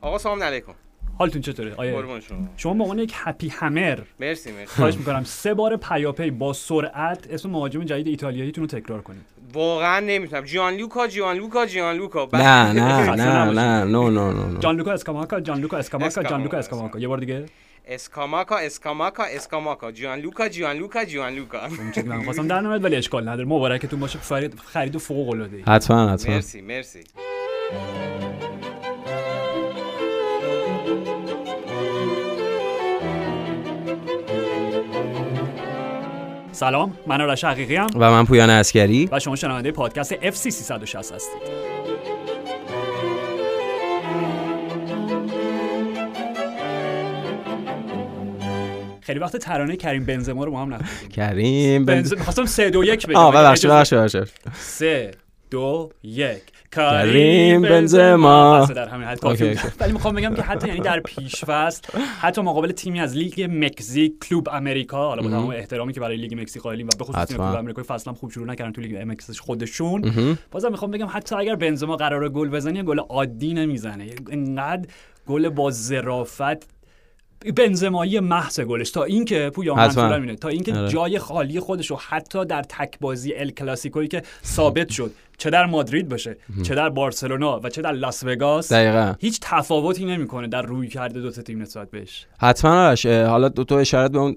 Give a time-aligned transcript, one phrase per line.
[0.00, 0.72] آقا سلام علیکم.
[1.18, 2.48] حالتون چطوره؟ آقا قربون شما.
[2.56, 4.66] شما به عنوان یک happy Hammer مرسی مرسی.
[4.66, 5.24] خواهش می‌کنم.
[5.24, 9.22] سه بار پیاپی با سرعت اسم مهاجم جدید ایتالیاییتون رو تکرار کنید.
[9.52, 13.58] واقعا نمی‌تونم جیان لوکا جیان لوکا جیان لوکا نه نه نه نباشید.
[13.58, 13.84] نه.
[13.84, 14.58] no no no no.
[14.58, 16.22] جان لوکا اسکاماکا جان لوکا اسکاماکا.
[16.22, 16.98] جان لوکا اسکاماکا.
[16.98, 17.46] یه بار دیگه.
[17.86, 19.92] اسکاماکا اسکاماکا اسکاماکا.
[19.92, 23.48] جیان لوکا جیان لوکا جیان لوکا که من خواستم در نمیاد ولی اشکال نداره.
[23.48, 24.18] مبارکتون باشه.
[24.18, 25.62] خرید خرید فوق العاده ای.
[25.62, 26.34] حتما حتما.
[26.34, 27.04] مرسی مرسی.
[36.58, 37.86] سلام من آرش حقیقی ام.
[37.94, 41.42] و من پویان اسکری و شما شنونده پادکست FC 360 هستید.
[49.00, 51.08] خیلی وقت ترانه کریم بنزما رو با هم نخوندیم.
[51.08, 51.96] کریم بنز...
[51.96, 54.28] بنزما خواستم سه دو یک بگم آه ببخشید ببخشید ببخشید.
[54.54, 55.10] سه
[55.50, 56.42] دو یک.
[56.72, 58.66] کریم بنزما.
[58.66, 59.56] در همین حد کافی.
[59.80, 61.82] ولی می‌خوام بگم که حتی یعنی در پیش فصل
[62.20, 66.40] حتی مقابل تیمی از لیگ مکزیک کلوب امریکا حالا با تمام احترامی که برای لیگ
[66.40, 67.36] مکزیک قائلیم و به خصوص تیم.
[67.36, 70.12] کلوب امریکای فصل هم خوب شروع نکردن تو لیگ مکزیک خودشون
[70.50, 74.88] بازم می‌خوام بگم حتی اگر بنزما قرار گل بزنه گل عادی نمی‌زنه انقدر
[75.26, 76.78] گل با ظرافت
[77.56, 79.74] بنزمایی محض گلش تا اینکه پویا.
[79.74, 80.88] منظورم اینه تا اینکه آره.
[80.88, 85.66] جای خالی خودش رو حتی در تک بازی ال کلاسیکویی که ثابت شد چه در
[85.66, 89.14] مادرید باشه چه در بارسلونا و چه در لاس وگاس دقیقا.
[89.18, 92.26] هیچ تفاوتی نمی‌کنه در رویکرد دو تا تیم نسبت بهش.
[92.38, 94.36] حتما آرش حالا دو تو اشارت به اون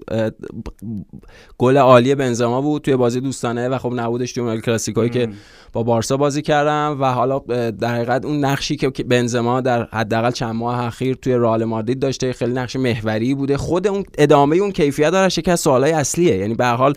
[1.58, 5.28] گل عالی بنزما بود توی بازی دوستانه و خب نبودش توی کلاسیکایی که
[5.72, 7.38] با بارسا بازی کردم و حالا
[7.70, 12.32] در حقیقت اون نقشی که بنزما در حداقل چند ماه اخیر توی رئال مادرید داشته
[12.32, 13.56] خیلی نقش محوری بوده.
[13.56, 16.36] خود اون ادامه اون کیفیت داره از سوالای اصلیه.
[16.36, 16.94] یعنی به حال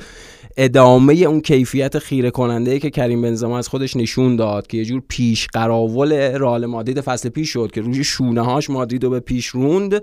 [0.57, 4.85] ادامه اون کیفیت خیره کننده ای که کریم بنزما از خودش نشون داد که یه
[4.85, 9.19] جور پیش قراول رئال مادرید فصل پیش شد که روی شونه هاش مادرید رو به
[9.19, 10.01] پیش روند.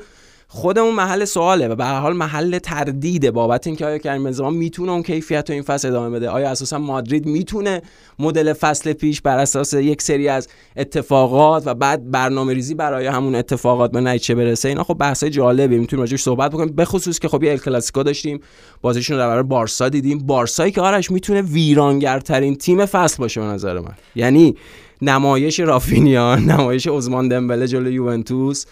[0.54, 4.50] خود اون محل سواله و به هر حال محل تردیده بابت اینکه آیا کریم بنزما
[4.50, 7.82] می‌تونه اون کیفیت رو این فصل ادامه بده؟ آیا اساسا مادرید می‌تونه
[8.18, 13.34] مدل فصل پیش بر اساس یک سری از اتفاقات و بعد برنامه ریزی برای همون
[13.34, 16.76] اتفاقات به نتیجه برسه؟ اینا خب بحث جالبی می‌تونیم راجعش صحبت بکنیم.
[16.76, 18.40] به خصوص که خب یه ال کلاسیکو داشتیم
[18.82, 20.18] بازیشون رو برابر بارسا دیدیم.
[20.18, 23.94] بارسایی که آرش می‌تونه ویرانگرترین تیم فصل باشه به نظر من.
[24.14, 24.56] یعنی
[25.02, 28.64] نمایش رافینیا نمایش عثمان دمبله جلوی یوونتوس.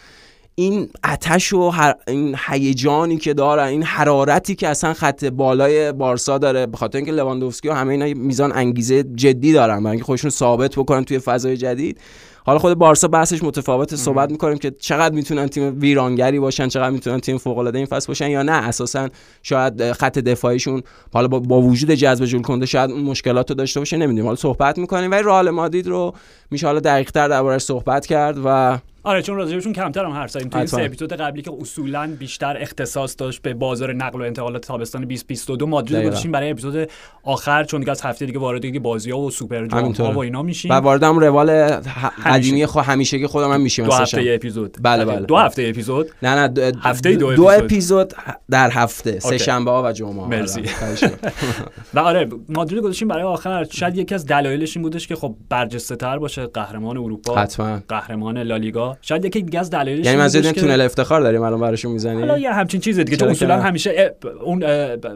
[0.54, 1.94] این آتش و هر...
[2.08, 7.12] این هیجانی که داره این حرارتی که اصلا خط بالای بارسا داره به خاطر اینکه
[7.12, 11.56] لواندوفسکی و همه اینا میزان انگیزه جدی دارن برای اینکه خودشون ثابت بکنن توی فضای
[11.56, 12.00] جدید.
[12.44, 17.20] حالا خود بارسا بحثش متفاوت صحبت می‌کنیم که چقدر می‌تونن تیم ویرانگری باشن چقدر می‌تونن
[17.20, 18.52] تیم فوق العاده این فصل باشن یا نه.
[18.52, 19.08] اساسا
[19.42, 20.82] شاید خط دفاعیشون
[21.12, 24.24] حالا با, با وجود جذب جول کنده شاید اون مشکلات رو داشته باشه نمی‌دونیم.
[24.24, 25.10] حالا صحبت می‌کنیم.
[25.10, 26.14] ولی رئال مادرید رو
[26.50, 30.60] میشه حالا دقیق‌تر دربارش صحبت کرد و آره چون راجبشون کمتر هم حرف زدیم توی
[30.60, 30.78] حتما.
[30.80, 35.66] سه اپیزود قبلی که اصولا بیشتر اختصاص داشت به بازار نقل و انتقالات تابستان 2022
[35.66, 36.06] مادرید.
[36.06, 36.90] گذاشتیم برای اپیزود
[37.22, 39.92] آخر چون دیگه از هفته دیگه وارد دیگه بازی‌ها و سوپر جام.
[39.92, 41.80] ها و اینا میشیم و وارد هم روال
[42.26, 45.26] قدیمی خود همیشگی خودم هم میشیم دو هفته یه اپیزود بله، بله.
[45.26, 48.14] دو هفته اپیزود نه نه دو, هفته دو دو اپیزود.
[48.50, 49.38] در هفته سه.
[49.38, 50.26] شنبه ها و جمعه ها.
[50.26, 50.60] مرسی.
[50.60, 51.12] آره،.
[51.94, 55.96] و آره مادرید گذاشتیم برای آخر شاید یکی از دلایلش این بودش که خب برجسته
[55.96, 57.46] تر باشه قهرمان اروپا
[57.88, 61.88] قهرمان لالیگا شاید یکی دیگه از دلایلش یعنی این که- تونل افتخار داریم الان براشون
[61.90, 64.14] حالا می‌زنی یه همچین چیز دیگه چون اصولا؟ همیشه
[64.44, 64.64] اون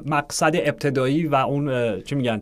[0.07, 2.41] مقصد ابتدایی و اون چی میگن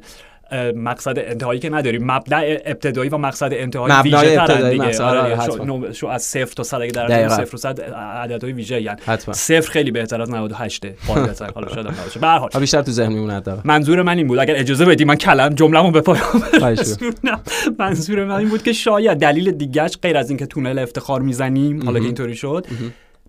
[0.77, 2.37] مقصد انتهایی که نداریم مبدا
[2.67, 4.87] ابتدایی و مقصد انتهایی مبنای ویژه ابتدایی، دیگه.
[4.87, 5.45] مقصد، آره آره، دیگه.
[5.47, 5.93] شو, حتما.
[5.93, 7.29] شو از صفر تا صد اگه در.
[7.29, 8.99] صفر و صد عددهای ویژه یعنی
[9.33, 12.21] صفر خیلی بهتر از 98 قاعدتا حالا شاید هم نباشه.
[12.21, 12.51] به هر حال.
[12.61, 14.39] بیشتر تو ذهن میمونه منظور من این بود.
[14.39, 16.25] اگر اجازه بدی من کلم جمله‌مو به پایان
[17.79, 21.99] منظور من این بود که شاید دلیل دیگهش غیر از اینکه تونل افتخار می‌زنیم حالا
[21.99, 22.67] که اینطوری شد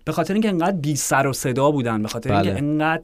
[0.04, 2.58] به خاطر اینکه انقدر بی سر و صدا بودن به خاطر اینکه بله.
[2.58, 3.02] انقدر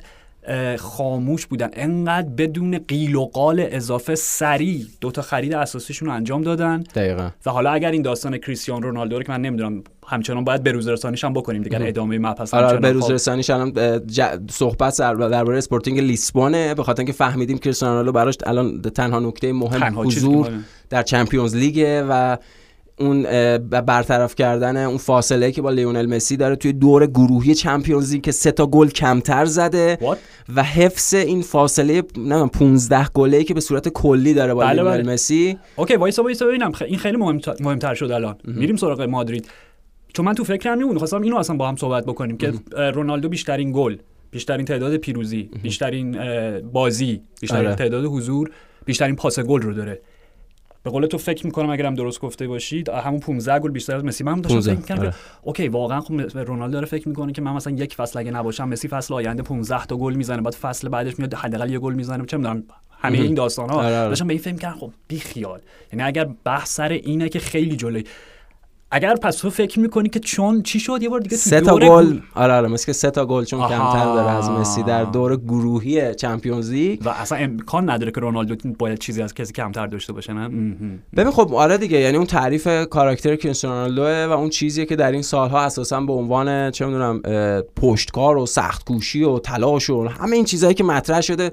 [0.78, 1.70] خاموش بودن.
[1.72, 6.84] انقدر بدون قیل و قال اضافه سریع دو تا خرید اساسیشون رو انجام دادن.
[6.94, 7.30] دقیقا.
[7.46, 11.24] و حالا اگر این داستان کریستیانو رونالدو رو که من نمی‌دونم همچنان باید به رسانیش
[11.24, 12.92] هم بکنیم دیگه ادامه مبحث آره به.
[12.92, 13.72] رسانیش الان
[14.08, 16.74] ج- صحبت در- درباره اسپورتینگ لیسبونه.
[16.74, 20.52] به خاطر اینکه فهمیدیم کریستیانو رونالدو براش الان تنها نکته مهم تنها حضور.
[20.90, 22.36] در چمپیونز لیگه و
[23.00, 23.22] اون
[23.68, 28.32] برطرف کردن اون فاصله که با لیونل مسی داره توی دور گروهی چمپیونز لیگ که
[28.32, 29.98] سه تا گل کمتر زده.
[30.00, 30.16] What؟
[30.56, 35.02] و حفظ این فاصله نه 15 گله که به صورت کلی داره با بله، لیونل
[35.02, 35.12] بله.
[35.12, 35.58] مسی.
[35.76, 36.72] okay وایسا وایسا ببینم.
[36.86, 38.36] این خیلی مهم مهمتر شد الان.
[38.44, 39.48] میریم سراغ مادرید.
[40.14, 42.52] چون من تو فکرم میمونه خواستم اینو اصلا با هم صحبت بکنیم که
[42.94, 43.96] رونالدو بیشترین گل
[44.30, 46.18] بیشترین تعداد پیروزی بیشترین
[46.72, 47.74] بازی بیشترین آره.
[47.74, 48.50] تعداد حضور
[48.84, 50.00] بیشترین پاس گل رو داره.
[50.82, 54.24] به قول تو فکر می‌کنم اگرم درست گفته باشید همون 15 گل بیشتر از مسی.
[54.24, 55.14] من داشتم 15 فکر می‌کردم آره.
[55.42, 58.88] اوکی واقعا خب رونالدو داره فکر می‌کنه که من مثلا یک فصل اگه نباشم مسی
[58.88, 62.26] فصل آینده 15 تا گل می‌زنه بعد فصل بعدش میاد حداقل یه گل می‌زنه.
[62.26, 62.64] چه می‌دونم
[63.02, 64.08] همه این داستان ها آره، آره.
[64.08, 65.60] داشتم به این فکر کردم خب بی خیال
[65.92, 68.04] یعنی اگر بحث سر اینه که خیلی جلوی
[68.90, 71.78] اگر پس تو فکر می‌کنی که چون چی شد یه بار دیگه تو سه تا
[71.78, 73.68] گل آره آره مثل که سه تا گل چون آها.
[73.68, 78.72] کمتر داره از مسی در دور گروهی چمپیونز لیگ و اصلا امکان نداره که رونالدو
[78.78, 80.48] باید چیزی از کسی کمتر داشته باشه نه.
[81.16, 85.12] ببین خب آره دیگه یعنی اون تعریف کاراکتر کریستیانو رونالدو و اون چیزیه که در
[85.12, 87.20] این سالها اساسا به عنوان چه می‌دونم
[87.76, 91.50] پشتکار و سخت کوشی و تلاش و همه این چیزهایی که مطرح شده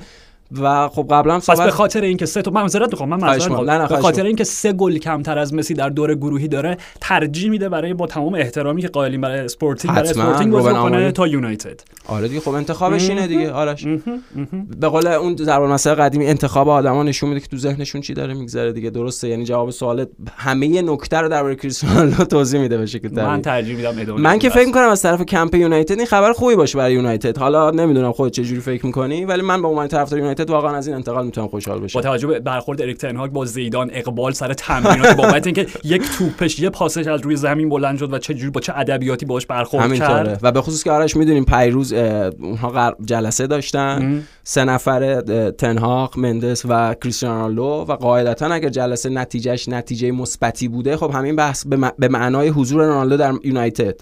[0.62, 3.20] و خب قبلا هم پس به صحبت خاطر اینکه سه تا من معذرت می‌خوام من
[3.20, 4.26] معذرت به خاطر.
[4.26, 8.36] اینکه سه گل کمتر از مسی در دور گروهی داره ترجیح میده برای با تمام
[8.36, 10.10] احترامی که قائلیم برای اسپورتینگ برای.
[10.10, 11.12] اسپورتینگ بازی کنه.
[11.12, 13.88] تا یونایتد آره دیگه خب انتخابش اینه دیگه آرش
[14.80, 18.34] به قول اون ضرب المثل قدیمی انتخاب آدما نشون میده که تو ذهنشون چی داره
[18.34, 20.06] میگذره دیگه درسته یعنی جواب سوال
[20.38, 23.42] همه نکته رو درباره کریستیانو رونالدو توضیح میده به شکل من.
[23.42, 24.50] ترجیح میدم ادامه من که.
[24.50, 28.34] فکر می‌کنم از طرف کمپ یونایتد این خبر خوبی باشه برای یونایتد حالا نمی‌دونم خودت
[28.34, 31.48] چه جوری فکر می‌کنی ولی من به عنوان طرفدار یونایتد واقعا از این انتقال می‌تونم
[31.48, 35.68] خوشحال با بشم توجه به برخورد اریک تن‌هاخ با زیدان اقبال سر تمرینات بابت اینکه
[35.84, 39.26] یک توپش یه پاسش از روی زمین بلند شد و چه جوری با چه ادبیاتی
[39.26, 40.40] باش برخورد همینطوره کرد.
[40.44, 44.24] و به خصوص که آرش می‌دونیم پیروز اونها جلسه داشتن.
[44.44, 50.98] سه نفر تن‌هاخ مندس و کریستیانو رونالدو و قاعدتا اگر جلسه نتیجهش نتیجه مثبتی بوده
[50.98, 51.66] خب همین بحث
[52.00, 54.02] به معنای حضور رونالدو در یونایتد.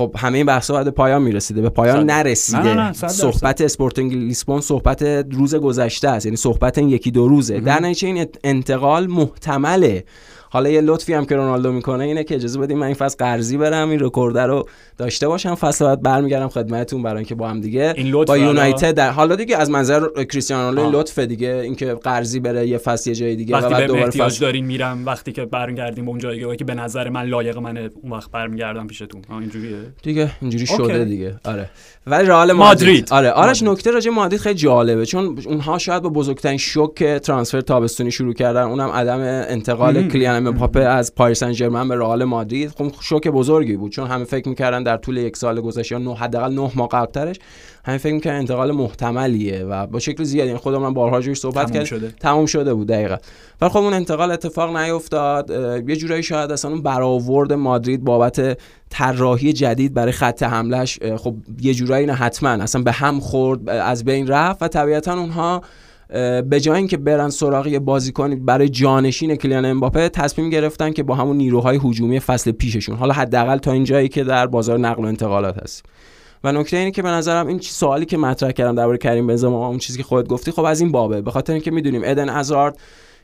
[0.00, 2.62] خب همه این بحث به پایان می‌رسیده به پایان صد- نرسیده.
[2.62, 3.30] نه، نه، نه، صد درصد.
[3.32, 5.02] صحبت اسپورتینگ لیسبون صحبت
[5.32, 7.60] روز گذشته است یعنی صحبت این یکی دو روزه.
[7.60, 10.04] در نتیجه این انتقال محتمله.
[10.52, 13.56] حالا یه لطفی هم که رونالدو می‌کنه اینه که اجازه بدیم من این فصل قرضی
[13.56, 14.68] برم این رکورد رو
[14.98, 15.54] داشته باشم.
[15.54, 19.36] فصل بعد برمیگردم خدمتتون برای اینکه با هم دیگه این لطف با یونایتد در حالا
[19.36, 21.00] دیگه از منظر کریستیانو رونالدو.
[21.00, 24.10] لطفه دیگه اینکه قرضی بره یه فصل یه جای دیگه و وقتی بعد به دوباره
[24.10, 27.90] فصل دارین میرم وقتی که برمیگردیم به اون جایگاهی که به نظر من لایق منه
[28.02, 29.22] اون وقت برمیگردم پیشتون.
[29.30, 30.66] اینجوریه؟ دیگه اینجوری.
[30.66, 31.34] شده دیگه.
[31.44, 31.70] آره.
[32.10, 32.88] ولی رئال مادرید.
[32.88, 33.12] مادرید.
[33.12, 33.62] آره آرش.
[33.62, 38.34] نکته راجع به مادرید خیلی جالبه چون اونها شاید با بزرگترین شوک ترانسفر تابستونی شروع
[38.34, 38.62] کردن.
[38.62, 42.70] اونم عدم انتقال کلیان امباپه از پاریس سن ژرمن به رئال مادرید.
[42.70, 46.14] خب شوک بزرگی بود چون همه فکر می‌کردن در طول یک سال گذشته یا نه
[46.14, 47.36] حداقل نه ماه قبلترش
[47.84, 50.48] همه فکر می‌کردن انتقال محتملیه و با شکل زیادی.
[50.48, 52.14] یعنی خودم من بارها جوش صحبت شده.
[52.20, 53.16] تموم شده بود دقیقا.
[53.60, 55.50] ولی خب اون انتقال اتفاق نیفتاد.
[55.88, 58.58] یه جورایی شاید اصلا اون برآورد مادرید بابت
[58.90, 63.68] طراحی جدید برای خط حملش اه، خب یه جورایی نه حتما اصلا به هم خورد
[63.68, 65.62] از بین رفت و طبیعتا اونها
[66.42, 71.14] به جای اینکه برن سراغ یه بازیکن برای جانشین کلیان امباپه تصمیم گرفتن که با
[71.14, 75.06] همون نیروهای هجومی فصل پیششون حالا حداقل تا این جایی که در بازار نقل و
[75.06, 75.84] انتقالات هست.
[76.44, 79.78] و نکته اینه که به نظرم این سوالی که مطرح کردم درباره کریم بنزما اون
[79.78, 81.20] چیزی که خودت گفتی خب از این بابه.
[81.20, 82.78] به خاطر اینکه می‌دونیم ادن ازارد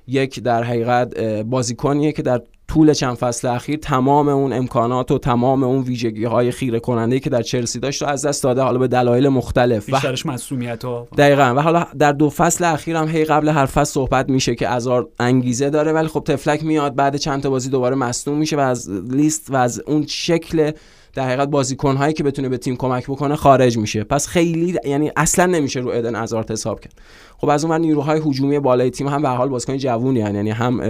[0.08, 5.64] یک در حقیقت بازیکنیه که در طول چند فصل اخیر تمام اون امکانات و تمام
[5.64, 8.88] اون ویژگی های خیره کننده که در چلسی داشت رو از دست داده حالا به
[8.88, 9.88] دلایل مختلف.
[9.88, 11.08] و بیشترش مسئولیت ها.
[11.18, 11.54] دقیقا.
[11.56, 15.08] و حالا در دو فصل اخیر هم هی قبل هر فصل صحبت میشه که ازار
[15.20, 18.90] انگیزه داره ولی خب تفلک میاد بعد چند تا بازی دوباره مصدوم میشه و از
[18.90, 20.70] لیست و از اون شکل
[21.14, 24.04] در حقیقت بازیکن هایی که بتونه به تیم کمک بکنه خارج میشه.
[24.04, 26.94] پس خیلی یعنی اصلا نمیشه رو ادن ازارت حساب کرد.
[27.38, 30.34] خب از اون نیروهای هجومی بالای تیم هم به حال بازیکن جوونی هن.
[30.34, 30.80] یعنی هم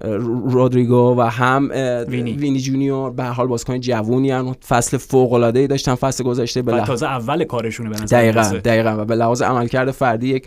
[0.00, 1.70] رودریگو و هم
[2.08, 2.32] وینی.
[2.32, 4.52] وینی جونیور به هر حال بازیکن جوونی هن.
[4.68, 8.42] فصل فوق العاده ای داشتن فصل گذشته به تازه اول کارشونه به نظر دقیقا.
[8.42, 10.46] دقیقا و به لحاظ عملکرد فردی یک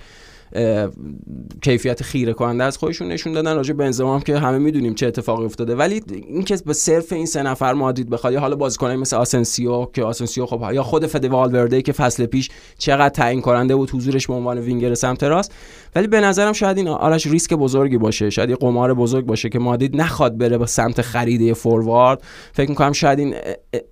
[1.61, 3.55] کیفیت خیره کننده از خودشون نشون دادن.
[3.55, 5.75] راجع به بنزما هم که همه می‌دونیم چه اتفاقی افتاده.
[5.75, 10.03] ولی اینکه به صرف این سه نفر مادرید بخواد یا حالا بازیکنایی مثل آسنسیو که
[10.03, 14.33] آسنسیو خب یا خود فد والورده که فصل پیش چقدر تعیین کننده بود حضورش به
[14.33, 15.51] عنوان وینگر سمت راست.
[15.95, 19.59] ولی به نظرم شاید این آرش ریسک بزرگی باشه شاید یه قمار بزرگ باشه که
[19.59, 22.21] مادرید نخواد بره به سمت خرید فوروارد.
[22.53, 23.35] فکر می‌کنم شاید این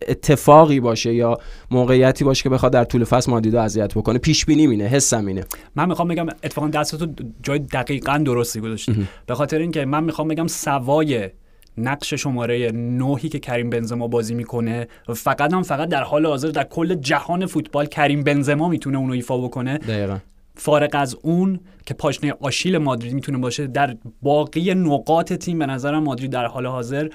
[0.07, 1.37] اتفاقی باشه یا
[1.71, 4.17] موقعیتی باشه که بخواد در طول فصل مادرید رو اذیت بکنه.
[4.17, 5.43] پیش بینی مینه حسم
[5.75, 7.07] من می‌خوام بگم اتفاقا دستتو
[7.43, 9.07] جای دقیقا درستی گذاشتی.
[9.25, 11.29] به خاطر اینکه من می‌خوام بگم سوای
[11.77, 16.47] نقش شماره نوهی که کریم بنزما بازی می‌کنه و فقط هم فقط در حال حاضر
[16.47, 19.77] در کل جهان فوتبال کریم بنزما می‌تونه اونو ایفا بکنه.
[19.77, 20.17] دقیقا.
[20.55, 26.03] فارق از اون که پاشنه آشیل مادرید می‌تونه باشه در باقی نقاط تیم به نظرم
[26.03, 27.09] مادرید در حال حاضر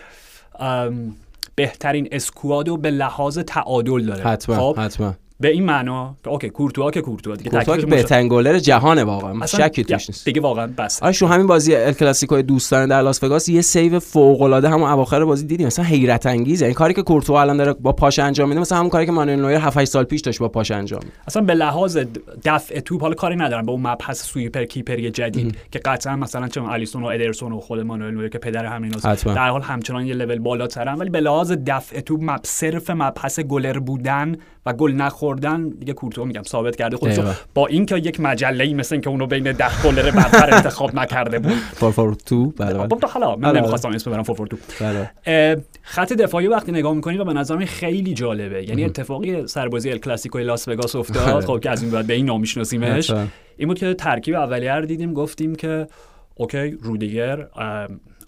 [1.55, 4.25] بهترین اسکواد و به لحاظ تعادل داره.
[4.25, 5.15] حتما خب؟ حتما.
[5.41, 9.47] به این معنا که اوکی کورتوا که کورتوا دیگه کورتوا که بهترین گلر جهانه واقعا.
[9.47, 10.25] شکی توش نیست.
[10.25, 11.03] دیگه واقعا بس.
[11.03, 14.91] آره تو همین بازی ال کلاسیکو دوستانه در لاس وگاس یه سیو فوق العاده همون
[14.91, 15.67] اواخر بازی دیدیم.
[15.67, 16.65] مثلا حیرت انگیزه.
[16.65, 19.41] این کاری که کورتوا الان داره با پاش انجام میده مثلا همون کاری که مانوئل
[19.41, 21.15] نویر 7 8 سال پیش داشت با پاش انجام میده.
[21.27, 21.99] اصلا به لحاظ
[22.45, 23.67] دفع توپ حالا کاری ندارم.
[23.67, 27.81] به اون مبحث سویپر کیپری جدید که قطعا مثلا چون الیسون و ادرسون و خود
[27.81, 29.35] مانوئل نویر که پدر حتما.
[29.35, 30.95] در حال همچنان یه لول بالاترن.
[30.95, 34.37] ولی به لحاظ دفع توپ مب صرف مبحث گلر بودن
[34.67, 34.93] و گل
[35.25, 37.33] نخوردن دیگه کورتوا میگم ثابت کرده خودش دقیقاً.
[37.55, 41.53] با اینکه یک مجله ای مثل اینکه اونو بین ده گلر برتر انتخاب نکرده بود.
[41.81, 42.89] 442 بله بله.
[42.89, 43.59] خب حالا من آره.
[43.59, 44.49] نمی‌خواستم اسم ببرم
[44.81, 45.11] بله.
[45.27, 48.65] اه، خط دفاعی وقتی نگاه می‌کنی و به نظرم خیلی جالبه.
[48.69, 51.45] یعنی اتفاقی سر بازی ال کلاسیکو لاس وگاس افتاد.
[51.45, 53.11] خب که از این بعد به این نام میشناسیمش.
[53.11, 53.27] حتما.
[53.57, 55.87] این بود که ترکیب اولیه رو دیدیم گفتیم که
[56.35, 57.47] OK رودیگر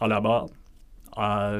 [0.01, 0.51] آلابا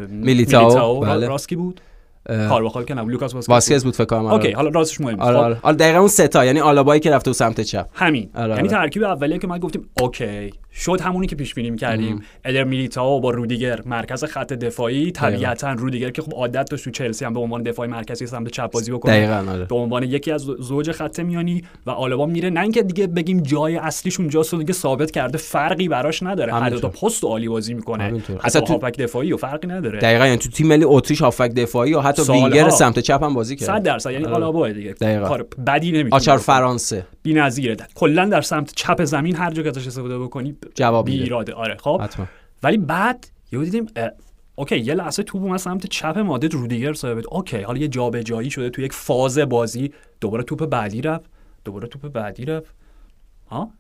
[0.09, 1.27] میلیتائو، را- بله.
[1.29, 1.81] راست کی بود.
[2.27, 3.95] کارواخال که نه لوکاس واسکز واسکز بود.
[3.95, 4.35] فکر کنم آره.
[4.35, 5.21] OK حالا راستش مهم.
[5.21, 5.59] آره خب، آره.
[5.63, 7.87] آره دقیقاً اون سه تا یعنی آلابایی که رفته و سمت چپ.
[7.95, 8.31] همین.
[8.35, 8.69] آره، یعنی آره.
[8.69, 10.53] ترکیب اولیه که ما گفتیم OK.
[10.79, 16.11] شد همونی که پیش بینی می‌کردیم ادر میلیتائو با رودیگر مرکز خط دفاعی طبیعتا رودیگر
[16.11, 19.13] که خب عادت داشت تو چلسی هم به عنوان دفاعی مرکزی سمت چپ بازی بکنه.
[19.13, 19.65] دقیقاً آره.
[19.65, 22.51] به عنوان یکی از زوج خط میانی و آلابا میره.
[22.51, 26.55] نه اینکه دیگه بگیم جای اصلیش اونجاست و دیگه ثابت کرده فرقی براش نداره.
[26.55, 28.23] هر دو پست عالی بازی می‌کنه.
[28.45, 29.99] اصلا تو هافبک دفاعی و فرقی نداره.
[29.99, 32.33] دقیقاً یعنی تو تیم ملی اتریش هافبک دفاعی یا حتی.
[32.33, 33.67] وینگر سمت چپ هم بازی کرد.
[33.67, 34.11] 100 درصد.
[34.11, 34.35] یعنی آره.
[34.35, 34.95] آلابا دیگه.
[35.01, 37.07] کار بدی نمی‌تونه آچار فرانسه.
[37.23, 37.77] بی‌نظیره.
[37.95, 41.25] کلا در سمت چپ زمین هر جا که ازش استفاده بکنی جواب بی میده.
[41.25, 42.01] ایراده آره خب.
[42.03, 42.27] حتما.
[42.63, 43.87] ولی بعد یهو دیدیم
[44.55, 48.71] OK یه لحظه توپ اومد سمت چپ مادرید رودیگر ثابت OK حالا یه جابجایی شده
[48.71, 49.93] تو یک فاز بازی.
[50.21, 51.31] دوباره توپ بعدی رفت.
[51.65, 52.75] دوباره توپ بعدی رفت.
[53.51, 53.71] ها؟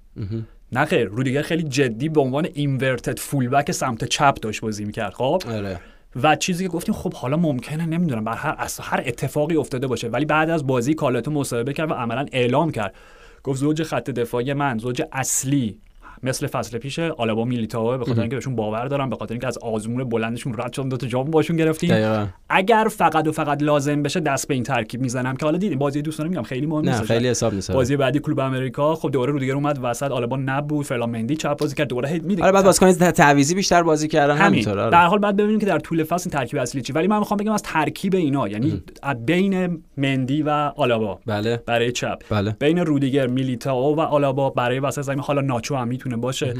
[0.72, 5.42] نه خیر رودیگر خیلی جدی به عنوان اینورتد فولبک سمت چپ داشت بازی می‌کرد خب.
[5.48, 5.80] آره.
[6.22, 10.08] و چیزی که گفتیم خب حالا ممکنه نمی‌دونم بر هر اصلا هر اتفاقی افتاده باشه.
[10.08, 12.94] ولی بعد از بازی کالاتو مصاحبه کرد و عملا اعلام کرد.
[13.42, 15.78] گفت زوج خط دفاعی من زوج اصلی
[16.22, 19.58] مثل فصل پیش آلابا میلیتائو به خاطر اینکه بهشون باور دارم به خاطر اینکه از
[19.58, 21.90] آزمون بلندشون رد شدن دو تا جام باشون گرفتیم.
[21.90, 22.26] دقیقاً.
[22.48, 26.02] اگر فقط و فقط لازم بشه دست به این ترکیب می‌زنم که حالا دیدیم بازی
[26.02, 27.02] دوستانه میگم خیلی مهم نیست.
[27.02, 27.72] خیلی حساب نیست.
[27.72, 31.88] بازی بعدی کلوب امریکا خب دوباره رودیگر اومد وسط آلابا نبود فرلامندی چپ بازی کرد
[31.88, 32.40] دوباره هی می‌دید.
[32.40, 34.46] آره بعد بازیکن تعویضی بیشتر بازی کردن همین.
[34.46, 34.90] همینطور آره.
[34.90, 36.92] در حال بعد ببینیم که در طول فصل این ترکیب اصلی چی.
[36.92, 41.62] ولی من می‌خوام بگم از ترکیب اینا یعنی از بین مندی و آلابا بله.
[41.66, 42.22] برای چپ.
[42.30, 42.56] بله.
[42.60, 46.54] بین رودیگر میلیتائو و آلابا برای وسط زمین حالا ناچو هم می‌تونه باشه.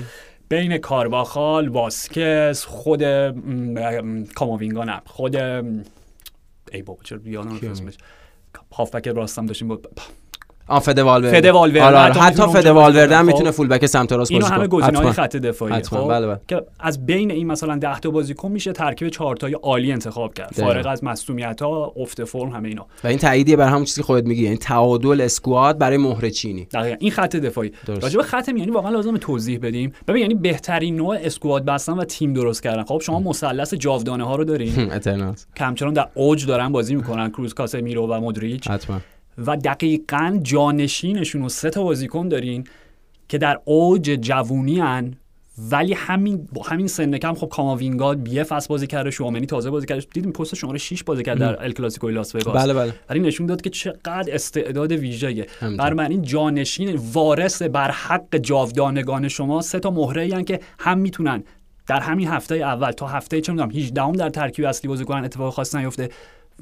[0.49, 3.03] بین کارواخال واسکس خود
[4.35, 5.03] کاماوینگا نه.
[5.07, 5.37] خود
[6.73, 7.59] ای بابا چرا یادم
[8.73, 9.81] هافبک راستم داشتیم با
[10.69, 11.37] آ فده والورده.
[11.37, 11.83] فده والورده.
[11.85, 12.13] آره آره.
[12.13, 13.27] حتی بازی والورده هم.
[13.27, 13.51] می‌تونه.
[13.51, 14.81] فول بک سمت راست اینا بازی همه کنه.
[14.81, 15.25] گزینه‌های حتما.
[15.25, 16.41] خط دفاعی خب؟ بله، بله.
[16.49, 20.53] که از بین این مثلا 10 تا بازیکن میشه ترکیب 4 تای عالی انتخاب کرد.
[20.53, 22.87] فارغ از مصونیت ها افت فرم همه اینا.
[23.05, 26.65] و این تاییدیه بر همون چیزی که خودت میگی یعنی تعادل اسکواد برای مهره چینی.
[26.65, 26.97] دقیقا.
[27.01, 27.73] این خط دفاعی.
[28.03, 29.93] راجع به خط میانی واقعا لازم توضیح بدیم.
[30.09, 32.83] ببین یعنی بهترین نوع اسکواد بستن و تیم درست کردن.
[32.83, 34.93] خب شما مثلث جاودانه ها رو دارین.
[34.97, 37.31] اترنالز که همچنان در اوج دارن بازی می‌کنن.
[37.31, 38.71] کروز کاسمیرو و مودریچ.
[38.71, 39.01] حتما.
[39.39, 42.65] و دقیقا جانشینشون و سه تا بازیکن دارین
[43.29, 45.15] که در اوج جوونی هن.
[45.71, 49.87] ولی همین با همین سن کم خب کاماوینگا یه فصل بازی کرده شوامنی تازه بازی
[49.87, 50.07] کرده.
[50.15, 52.57] دیدیم پست شماره 6 بازی کرد در ال کلاسیکو لاس وگاس.
[52.57, 52.93] بله بله.
[53.11, 55.47] ولی نشون داد که چقدر استعداد ویژه‌ایه.
[55.79, 61.45] بر این جانشین وارث بر حق جاودانگان شما سه تا مهره ای که هم می‌تونن
[61.87, 65.25] در همین هفته اول تا هفته چه می‌دونم 18 هم در ترکیب اصلی بازی کنن
[65.25, 66.09] اتفاق خاصی نیفته.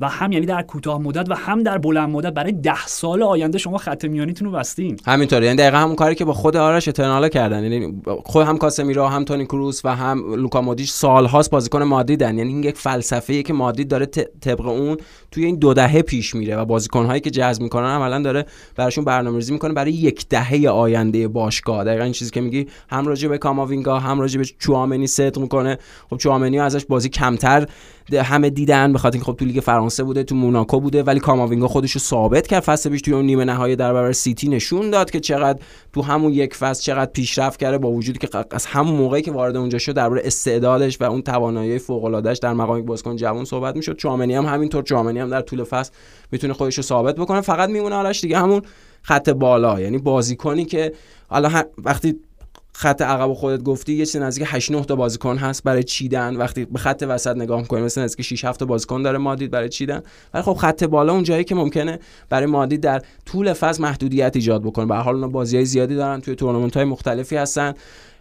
[0.01, 3.59] و هم یعنی در کوتاه مدت و هم در بلند مدت برای ده سال آینده
[3.59, 4.97] شما خط میانیتون رو بستین.
[5.07, 5.47] همینطوره.
[5.47, 7.63] یعنی دقیقا همون کاری که با خود آرش اترنالا کردن.
[7.73, 12.53] یعنی خود هم کاسمیرو هم تونی کروس و هم لوکا مودیچ سالهاست بازیکن مادریدن یعنی
[12.53, 14.07] این یک فلسفه‌ایه که مادرید داره
[14.41, 14.97] طبق اون
[15.35, 19.53] توی این دو دهه پیش میره و بازیکن‌هایی که جذب می‌کنن عملا داره براشون برنامه‌ریزی
[19.53, 21.85] می‌کنه برای یک دهه آینده باشگاه.
[21.85, 25.79] دقیقا این چیزی که میگی هم راجع به کاماوینگا هم راجع به چوامنی صدق می‌کنه.
[26.11, 27.67] خب چوامنی ازش بازی کمتر
[28.12, 31.69] همه دیدن به خاطر اینکه خب تو لیگ فرانسه بوده تو موناکو بوده ولی کاماوینگا
[31.69, 32.62] خودش رو ثابت کرد.
[32.62, 35.59] فصل پیش توی اون نیمه نهایی در برابر سیتی نشون داد که چقدر
[35.93, 39.57] تو همون یک فصل چقدر پیشرفت کرده با وجودی که از همون موقعی که وارد
[39.57, 43.76] اونجا شد درباره استعدادش و اون توانایی فوق العاده‌اش در مقام یک بازیکن جوان صحبت
[43.76, 43.97] می‌شد.
[43.97, 44.83] چوامنی هم همینطور.
[44.83, 45.93] چوامنی هم در طول فصل
[46.33, 47.40] می‌تونه خودش رو ثابت بکنه.
[47.40, 48.62] فقط میمونه آرش دیگه همون
[49.02, 49.81] خط بالا.
[49.81, 50.93] یعنی بازیکنی که
[51.28, 52.14] حالا وقتی
[52.76, 56.37] خط عقب خودت گفتی یه چیز نزدیک 8 9 تا بازیکن هست برای چیدن.
[56.37, 59.69] وقتی به خط وسط نگاه می‌کنیم مثلا نزدیک 6 7 تا بازیکن داره مادید برای
[59.69, 60.02] چیدن.
[60.35, 64.62] ولی خب خط بالا اون جایی که ممکنه برای مادید در طول فصل محدودیت ایجاد
[64.62, 64.87] بکنه.
[64.87, 67.75] به هر حال اونا بازیای زیادی دارن توی تورنمنت‌های مختلفی هستن.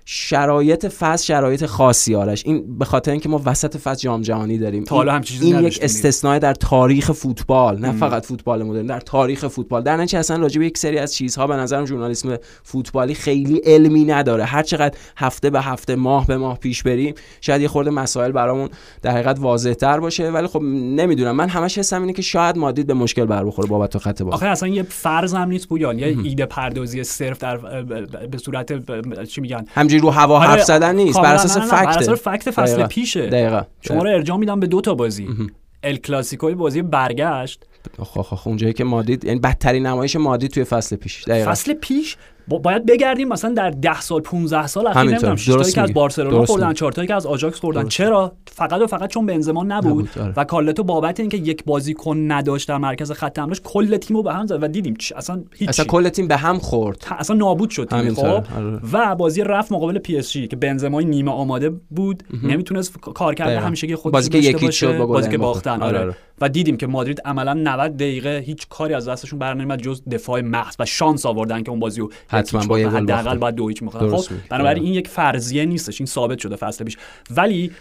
[0.06, 2.46] شرایط فصل شرایط خاصی آرش.
[2.46, 4.84] این به خاطر اینکه ما وسط فصل جام جهانی داریم.
[4.84, 5.80] تا حالا این, این یک.
[5.82, 9.82] استثناء در تاریخ فوتبال نه فقط فوتبال مدرن در تاریخ فوتبال.
[9.82, 14.06] در نتیجه اصلا راجع به یک سری از چیزها به نظرم ژورنالیسم فوتبالی خیلی علمی
[14.06, 14.44] نداره.
[14.44, 18.70] هر چقدر هفته به هفته ماه به ماه پیش بریم شاید یه خورده مسائل برامون
[19.02, 20.30] در حقیقت واضح تر باشه.
[20.30, 21.36] ولی خب نمی‌دونم.
[21.36, 24.46] من همش حسم اینه که شاید مادید به مشکل بر بخوره بابت خط باز آخه
[24.46, 26.00] اصلا یه فرض هم نیست پویان.
[26.00, 27.58] یه ایده پردازی صرف در
[28.32, 31.20] به صورت چی میگن؟ همجوری رو هوا آره، حرف زدن نیست.
[31.20, 32.88] بر اساس نه، بر فکت اساس فکت فصل دقیقا.
[32.88, 33.28] پیشه.
[33.28, 33.62] دقیقا.
[33.82, 35.28] شما رو ارجاع میدم به دو تا بازی.
[35.84, 37.64] ال کلاسیکو بازی برگشت.
[37.98, 41.24] آخ آخ آخ، اونجایی که مادرید یعنی بدترین نمایش مادرید توی فصل پیش.
[41.24, 41.52] دقیقا.
[41.52, 45.04] فصل پیش با- باید بگردیم مثلا در 10 سال 15 سال اخیر.
[45.04, 45.94] نمی‌دونم 6 تایی درست که از.
[45.94, 46.80] بارسلونا خوردن میگی.
[46.80, 50.34] 4 تایی که از آژاکس خوردن چرا فقط و فقط چون بنزما نبود, نبود، آره.
[50.38, 54.48] و کارلتو بابت اینکه یک بازیکن نداشت در مرکز خط حملهش کل تیمو به هم
[54.48, 57.88] زد و دیدیم چ- اصلا هیچ اصلا کل تیم به هم خورد اصلا نابود شد
[57.90, 58.44] تیم خب آره.
[58.94, 63.60] و بازی رفت مقابل پی اس جی که بنزمای نیمه آماده بود نمی‌تونست کار کرده.
[63.60, 64.72] همیشگی خودش بازی که یکی.
[64.72, 65.38] شد بازی که.
[65.38, 66.00] باختن آره، آره.
[66.00, 66.16] آره.
[66.42, 70.42] و دیدیم که مادرید عملا 90 دقیقه هیچ کاری از دستشون بر نمیاد جز دفاع
[70.42, 72.90] محض و شانس آوردن که اون بازی رو حتما با یه.
[72.90, 73.38] گل حداقل.
[73.38, 74.08] باید دو هیچ می‌خوردن.
[74.08, 74.36] درست خب.
[74.50, 74.84] بنابراین.
[74.84, 76.98] این یک فرضیه نیستش این ثابت شده فصل پیش
[77.32, 77.72] ولی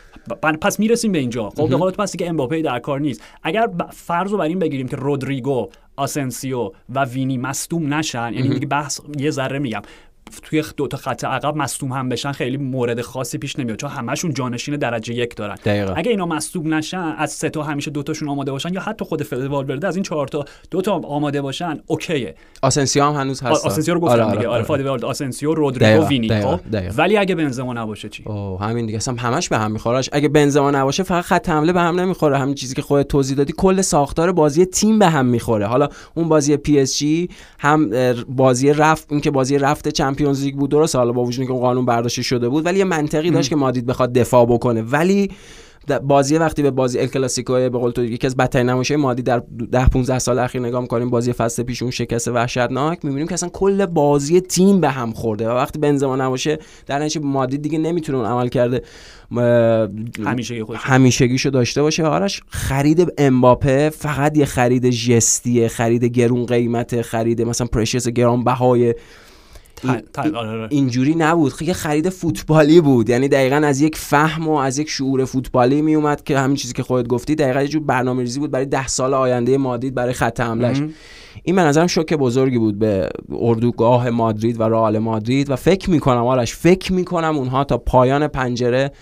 [0.60, 4.32] پس می‌رسیم به اینجا خب به تو پس دیگه امباپه در کار نیست اگر فرض
[4.32, 9.30] رو بر این بگیریم که رودریگو آسنسیو و وینی مصدوم نشن یعنی دیگه بحث یه
[9.30, 9.82] ذره میگم
[10.42, 14.34] توی دو تا خط عقب مصدوم هم بشن خیلی مورد خاصی پیش نمیاد چون همشون
[14.34, 15.54] جانشین درجه یک دارن.
[15.54, 15.92] دقیقاً.
[15.96, 19.22] اگه اینا مصدوم نشن از سه تا همیشه دو تاشون آماده باشن یا حتی خود
[19.22, 22.34] فدر والورده از این چهار تا دو تا آماده باشن OK ـه.
[22.62, 24.48] آسنسیو هم هنوز هست آسنسیو رو گفتم دیگه.
[24.48, 24.62] آره.
[24.62, 26.94] فده والورده آسنسیو رودریگو وینی دقیقاً، خب؟ دقیقاً.
[26.96, 28.96] ولی اگه بنزما نباشه چی؟ اوه همین دیگه.
[28.96, 32.38] اصلا همش به هم میخورهش اگه بنزما نباشه فقط خط حمله به هم نمی‌خوره.
[32.38, 35.66] همین چیزی که خودت توضیح دادی کل ساختار بازی تیم به هم می‌خوره.
[35.66, 37.90] حالا اون بازی پی اس جی هم
[38.28, 39.88] بازی رفت این که بازی رفت
[40.22, 40.70] Champions League بود.
[40.70, 43.56] درست حالا با وجود اینکه اون قانون برداشته شده بود ولی یه منطقی داشت که
[43.56, 44.82] مادرید بخواد دفاع بکنه.
[44.82, 45.30] ولی
[46.02, 49.42] بازی وقتی به بازی ال کلاسیکو به قول تو یکی از بدترین نمایش‌های مادی در
[49.72, 53.48] 10 15 سال اخیر نگاه می‌کنیم بازی فصل پیش اون شکست وحشتناک می‌بینیم که اصلا
[53.48, 58.18] کل بازی تیم به هم خورده و وقتی بنزما نباشه در نتیجه مادی دیگه نمی‌تونه
[58.18, 58.82] اون عمل کرده
[60.26, 60.80] همیشه خودش.
[60.82, 67.66] همیشگیشو داشته باشه آرش خرید امباپه فقط یه خرید جستیه خرید گرون قیمت خرید مثلا
[67.66, 68.94] پرشس گران بهای
[70.70, 71.52] اینجوری نبود.
[71.52, 73.08] خیلی خرید فوتبالی بود.
[73.08, 76.74] یعنی دقیقا از یک فهم و از یک شعور فوتبالی می اومد که همین چیزی
[76.74, 77.34] که خودت گفتی.
[77.34, 80.82] دقیقا یه جور برنامه ریزی بود برای ده سال آینده مادید برای خط حملش
[81.42, 83.08] این به نظرم شوک بزرگی بود به
[83.40, 88.92] اردوگاه مادرید و رئال مادرید و فکر می‌کنم آرش فکر می‌کنم اونها تا پایان پنجره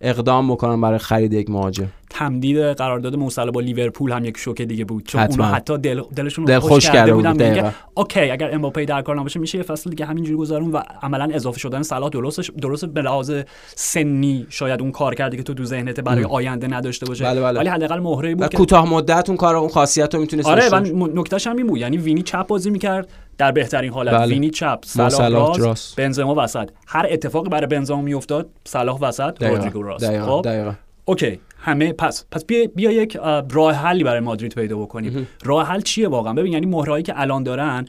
[0.00, 1.88] اقدام بکنن برای خرید یک مهاجم.
[2.10, 5.06] تمدید قرارداد موصله با لیورپول هم یک شوکه دیگه بود.
[5.06, 5.44] چون حتما.
[5.44, 7.32] اونا حتی دل دلشون دل خوش خوش کرده بودن.
[7.32, 7.70] دقیقا.
[7.94, 11.58] اوکی اگر امباپه در کار نباشه میشه یه فصل دیگه همینجوری گذرون و عملا اضافه
[11.58, 13.32] شدن صلاح درستش درست به لحاظ
[13.66, 17.24] سنی شاید اون کار کرده که تو تو ذهنت برای آینده نداشته باشه.
[17.24, 17.58] بله، بله.
[17.58, 20.80] ولی حداقل مهره بود که کوتاه مدت اون کار اون خاصیت رو می‌تونست آره و
[21.14, 21.78] نکتهش هم این بود.
[21.78, 23.08] یعنی وینی چپ بازی می‌کرد.
[23.40, 24.14] در بهترین حالت.
[24.14, 24.34] بله.
[24.34, 25.96] وینی چپ صلاح راست راست.
[25.96, 26.70] بنزما وسط.
[26.86, 30.04] هر اتفاقی برای بنزما میافتاد صلاح وسط رودریگو راست.
[30.04, 30.72] دقیقاً، خب؟ دقیقاً.
[31.04, 31.40] اوکی.
[31.58, 35.28] همه پس پس بیا, بیا یک اه، راه حلی برای مادرید پیدا بکنیم.
[35.44, 37.84] راه حل چیه واقعا؟ ببین یعنی مهرهایی که الان دارن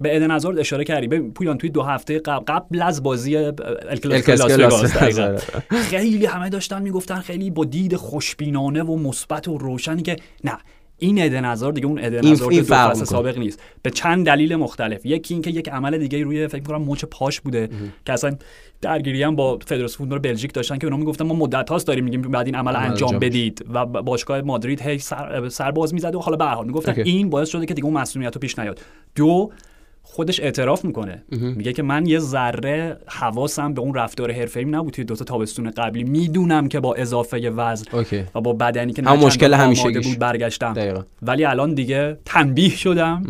[0.00, 1.06] به ادن هازارد اشاره کردی.
[1.08, 4.42] ببین پویان توی دو هفته قبل, قبل از بازی الکلاسیکو.
[4.52, 5.44] وگاس،
[5.90, 10.58] خیلی همه داشتن می‌گفتن خیلی با دید خوشبینانه و مثبت و روشنی که نه.
[10.98, 13.04] این ادن هازارد دیگه اون این- هازارد این فصل.
[13.04, 13.60] سابق نیست.
[13.82, 15.06] به چند دلیل مختلف.
[15.06, 17.68] یکی اینکه یک عمل دیگه روی فکر می‌کنم مچ پاش بوده
[18.06, 18.36] که اصلا
[18.80, 22.22] درگیری هم با فدراسیون فوتبال بلژیک داشتن که اونا می‌گفتن ما مدت هاست داریم میگیم
[22.22, 26.20] بعد این عمل عمل انجام بدید و باشگاه مادرید هی سر, سر باز می‌زد و
[26.20, 26.92] حالا به هر حال می‌گفتن.
[27.04, 28.80] این باعث شده که دیگه اون مسئولیت رو پیش نیاد.
[29.14, 29.50] دو
[30.06, 35.04] خودش اعتراف می‌کنه میگه که من یه ذره حواسم به اون رفتار حرفه‌ای نبود توی
[35.04, 39.12] دو تا تابستون قبلی می‌دونم که با اضافه وزن اوکی و با بدنی که نه
[39.12, 40.06] مشکل همیشگیش.
[40.06, 41.02] بود برگشتم دقیقاً.
[41.22, 43.22] ولی الان دیگه تنبیه شدم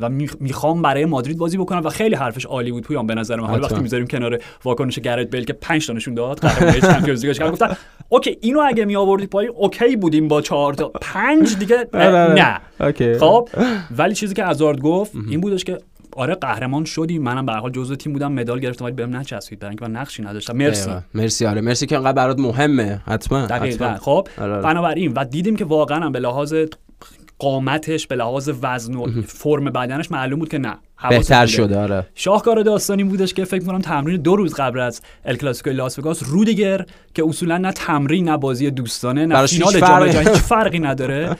[0.00, 3.36] و میخ- می‌خوام برای مادرید بازی بکنم و خیلی حرفش عالی بود پویان به نظر
[3.36, 3.62] من حالا.
[3.62, 7.42] وقتی می‌ذاریم کنار واکنش گرت بیل که 5 تا نشون داد قهرمانی Champions League ش
[7.42, 7.76] گفتم
[8.08, 12.18] OK اینو اگه می آوردی پای OK بودیم با چهار تا پنج دیگه اه، آره،
[12.18, 12.34] آره.
[12.34, 12.60] نه.
[13.18, 13.48] خب
[13.96, 15.78] ولی چیزی که هازارد گفت این بودش که
[16.16, 18.32] آره قهرمان شدیم منم به هر حال جزء تیم بودم.
[18.32, 20.56] مدال گرفتم ولی بهم نچسبید برای اینکه من نقشی نداشتم.
[20.56, 20.84] مرسی.
[20.84, 21.00] دقیقاً.
[21.14, 21.60] مرسی آره.
[21.60, 23.02] مرسی که انقدر برات مهمه.
[23.06, 23.94] حتما دقیقا.
[24.00, 24.62] خب آره، آره.
[24.62, 26.54] بنابراین و دیدیم که واقعا هم به لحاظ
[27.38, 30.74] قامتش به لحاظ وزن و فرم بدنش معلوم بود که نه.
[31.10, 31.46] بهتر.
[31.46, 32.06] شده آره.
[32.14, 36.22] شاهکار داستانی بودش که فکر کنم تمرین دو روز قبل از ال کلاسیکو لاس وگاس
[36.26, 41.36] رودیگر که اصولا نه تمرین نه بازی دوستانه نه فینال جام جهانی هیچ فرقی نداره.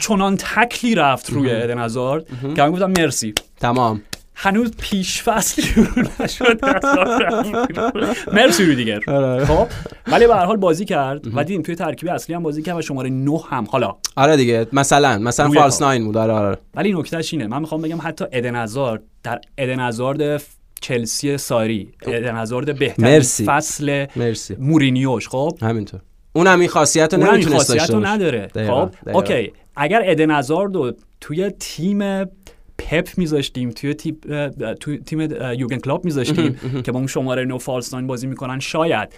[0.00, 2.24] چنان تکلی رفت روی ادن هازارد
[2.56, 3.34] که من گفتم مرسی.
[3.60, 4.02] تمام.
[4.34, 5.86] هنوز پیش فصل شروع
[6.20, 6.60] نشد
[8.32, 9.00] مرسی دیگر.
[9.06, 9.44] آره.
[9.44, 9.66] خب
[10.06, 12.82] ولی به هر حال بازی کرد و دیدیم توی ترکیب اصلی هم بازی کرد و
[12.82, 13.66] شماره 9 هم.
[13.70, 13.96] حالا.
[14.16, 15.88] آره دیگه مثلا مثلا فالس کار.
[15.88, 16.16] ناین بود.
[16.16, 16.58] آره آره.
[16.74, 17.46] ولی نکتهش اینه.
[17.46, 20.42] من می‌خوام بگم حتی ادن هازارد در ادن هازارد
[20.80, 21.92] چلسی ساری.
[22.02, 23.44] ادن هازارد بهترین مرسی.
[23.44, 24.56] فصل مرسی.
[24.58, 25.28] مورینیوش.
[25.28, 25.58] خب.
[25.62, 26.00] همینطور.
[26.32, 28.48] اونم این خاصیت رو نمی‌تونست داشته نداره.
[28.54, 28.90] خب.
[29.12, 29.52] اوکی.
[29.76, 32.24] اگر ادن هازارد توی تیم
[32.90, 34.16] پپ میذاشتیم توی تیم
[34.80, 35.20] توی تیم
[35.58, 39.08] یورگن کلاپ میذاشتیم که با اون شماره نو false nine بازی می‌کنن شاید.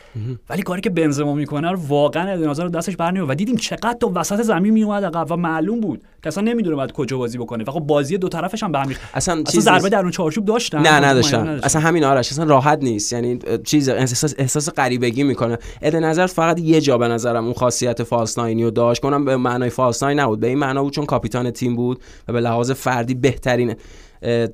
[0.50, 4.12] ولی کاری که بنزما می‌کنه رو واقعا ادن هازارد دستش برنمیاد و دیدیم چقدر تا
[4.14, 6.02] وسط زمین میومد عقب و معلوم بود.
[6.22, 7.64] که اصلا نمی‌دونه بعد کجا بازی بکنه.
[7.64, 8.88] و خب بازی دو طرفش هم به هم.
[9.14, 9.88] اصلا اصلا چیز ضربه.
[9.88, 11.46] در اون چارچوب داشتن؟ نه مطمئن نداشتن.
[11.48, 13.12] اصلا همین آرش اصلا راحت نیست.
[13.12, 15.58] یعنی چیز احساس احساس غریبگی می‌کنه.
[15.82, 19.02] اد نظر فقط یه جا به نظرم اون خاصیت false nine ی رو داشت.
[19.02, 20.40] کنم به معنای false nine نبود.
[20.40, 23.76] به این معنا بود چون کاپیتان تیم بود و به لحاظ فردی بهترین اه،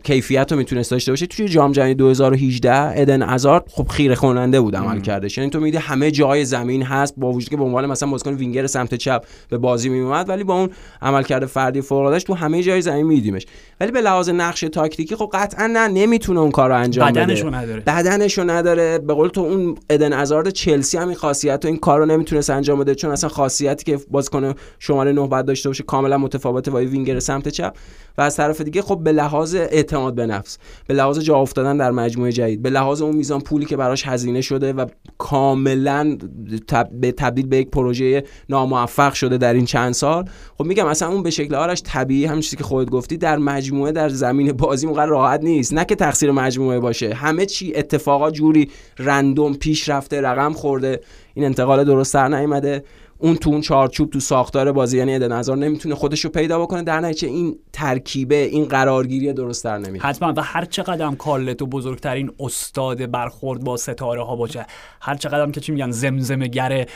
[0.04, 1.26] کیفیت رو می‌تونست داشته باشه.
[1.26, 5.38] توی جام جهانی 2018 ادن ازارد خب خیره کننده بود عمل کردش.
[5.38, 8.66] یعنی تو میدی همه جای زمین هست با وجودی که به عنوان مثلا بازیکن وینگر
[8.66, 10.70] سمت چپ به بازی میومد ولی با اون
[11.02, 13.46] عملکرد فردی فوق تو همه جای زمین میدیمش.
[13.80, 17.20] ولی به لحاظ نقش تاکتیکی خب قطعا نه نمی‌تونه اون کار رو انجام بده.
[17.20, 17.80] بدنشو نداره.
[17.80, 18.98] بدنشو نداره.
[18.98, 22.50] به قول تو اون ادن ازارد چلسی هم این خاصیت و این کار رو نمی‌تونست
[22.50, 26.78] انجام بده چون اصلا خاصیتی که بازیکن شماره 9 باید داشته باشه کاملا متفاوته با
[26.78, 27.74] وینگر سمت چپ.
[28.18, 31.90] و از طرف دیگه خب به لحاظ اعتماد به نفس به لحاظ جا افتادن در
[31.90, 34.86] مجموعه جدید به لحاظ اون میزان پولی که براش هزینه شده و
[35.18, 36.16] کاملا.
[37.00, 40.24] به تبدیل به یک پروژه ناموفق شده در این چند سال.
[40.58, 43.92] خب میگم اصلا اون به شکل آرش طبیعی همین چیزی که خودت گفتی در مجموعه
[43.92, 45.74] در زمین بازی موقع راحت نیست.
[45.74, 47.14] نه که تقصیر مجموعه باشه.
[47.14, 51.00] همه چی اتفاقا جوری رندوم پیش رفته رقم خورده.
[51.34, 52.84] این انتقال درست در نیامده
[53.20, 56.82] اون تو اون چارچوب تو ساختار بازی یعنی ادن هازارد نمی‌تونه خودش رو پیدا بکنه
[56.82, 61.66] در نتیجه این ترکیبه این قرارگیری درست در نمیاد حتما و هر چقدر هم کارلتو
[61.66, 64.66] بزرگترین استاد برخورد با ستاره ها باشه
[65.00, 66.86] هر چقدر هم که چی میگن زمزمه گره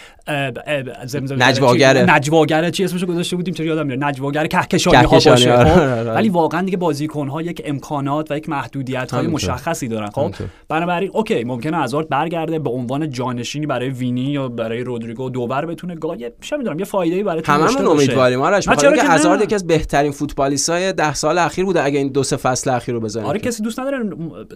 [1.06, 2.14] زمزمه نجواگره.
[2.14, 5.92] نجواگره چی اسمشو گذاشته بودیم چرا یادم میاد نجواگر کهکشانی ها باشه آره، خب؟ آره،
[5.92, 6.12] آره.
[6.12, 9.26] ولی واقعا دیگه بازیکن ها یک امکانات و یک محدودیت های.
[9.26, 10.34] مشخصی دارن خب.
[10.68, 15.94] بنابراین اوکی ممکنه هازارد برگرده به عنوان جانشینی برای وینی یا برای رودریگو دوبر بتونه
[16.20, 17.96] یه چه می‌دونم یه فایده‌ای برای تیم داشته هممون.
[17.96, 18.40] امیدواریم.
[18.42, 22.08] آرش چرا که نه؟ هازارد یکی از بهترین فوتبالیستای ده سال اخیر بوده اگه این
[22.08, 24.10] دو سه فصل اخیر رو بزنیم آره کسی دوست نداره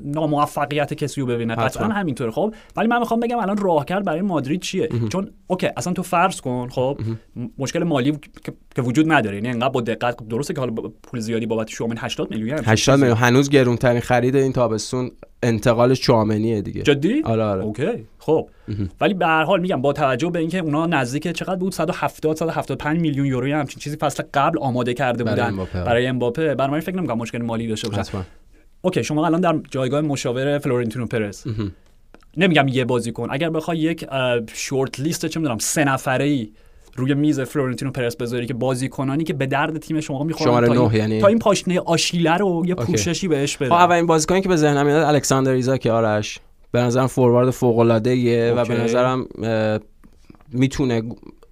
[0.05, 1.55] ناموفقیت کسی رو ببینه.
[1.55, 1.89] قطعا.
[1.89, 6.03] همینطوره خب؟ ولی من می‌خوام بگم الان راهکرد برای مادرید چیه؟ چون OK اصلا تو
[6.03, 6.99] فرض کن خب؟
[7.59, 8.13] مشکل مالی
[8.45, 9.37] که- که وجود نداره.
[9.37, 12.95] یعنی انقدر با دقت درسته که حالا پول زیادی بابت شوامنی 80 میلیون همچین 80
[12.95, 13.03] چیزی.
[13.03, 13.17] میلیون.
[13.17, 15.11] هنوز گرونترین خرید این تابستون
[15.43, 16.83] انتقالش شوامنیه دیگه.
[16.83, 17.65] جدی؟ آره آره.
[17.65, 18.07] OK.
[18.19, 18.49] خب.
[19.01, 23.01] ولی به هر حال میگم با توجه به اینکه اونا نزدیک چقدر بود؟ 170 175
[23.01, 25.49] میلیون یورو همچین چیزی فصل قبل آماده کرده برای بودن.
[25.49, 25.85] امباپه.
[25.85, 26.55] برای امباپه.
[26.55, 28.25] برای فکر نمی‌کنم مشکل مالی داشته حتما.
[28.83, 31.45] OK شما الان در جایگاه مشاور فلورنتینو پرز
[32.37, 33.29] نمیگم یه بازیکن.
[33.31, 34.07] اگر بخوای یک
[34.55, 36.51] shortlist چه می‌دونم سه نفره ای
[36.99, 40.73] روی میز فلورنتینو پرز بذاری که بازیکنانی که به درد تیم شما می‌خورن شماره تا,
[40.91, 42.93] این- یعنی؟ تا این پاشنه آشیله رو یه OK.
[42.93, 46.39] پوششی بهش بده اولین بازیکنی که به ذهنم میاد الکساندر ایزاک آرش
[46.73, 48.65] به نظرم فوروارد فوق العاده و.
[48.65, 49.27] به نظرم
[50.53, 51.03] می‌تونه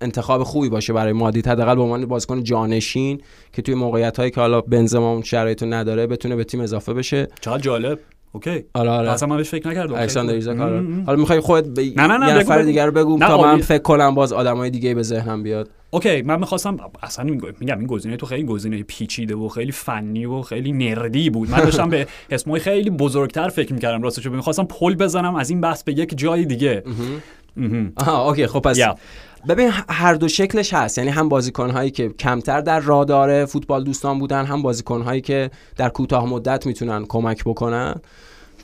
[0.00, 3.20] انتخاب خوبی باشه برای مادرید حداقل به عنوان بازیکن جانشین
[3.52, 6.94] که توی موقعیت هایی که حالا بنزما اون شرایط رو نداره بتونه به تیم اضافه
[6.94, 7.98] بشه چقدر جالب
[8.36, 10.60] اوکی آره آره اصلا من بهش فکر نکردم الکساندر ایزاک.
[10.60, 10.84] آره.
[11.06, 12.62] حالا می‌خوای خودت به نه، نه، نه، یه نفر.
[12.62, 13.62] دیگر رو بگو تا من عالی.
[13.62, 17.24] فکر کنم باز آدمای دیگه به ذهنم بیاد اوکی من می‌خواستم اصلا
[17.60, 21.58] میگم این گزینه تو خیلی گزینه پیچیده و خیلی فنی و خیلی نردی بود من
[21.58, 25.92] داشتم به اسمای خیلی بزرگتر فکر می‌کردم راستش می‌خواستم پل بزنم از این بحث به
[25.92, 26.82] یک جای دیگه.
[27.96, 28.78] آها اوکی خب پس.
[29.48, 34.18] ببین هر دو شکلش هست یعنی هم بازیکن هایی که کمتر در رادار فوتبال دوستان
[34.18, 37.94] بودن هم بازیکن هایی که در کوتاه مدت می‌تونن کمک بکنن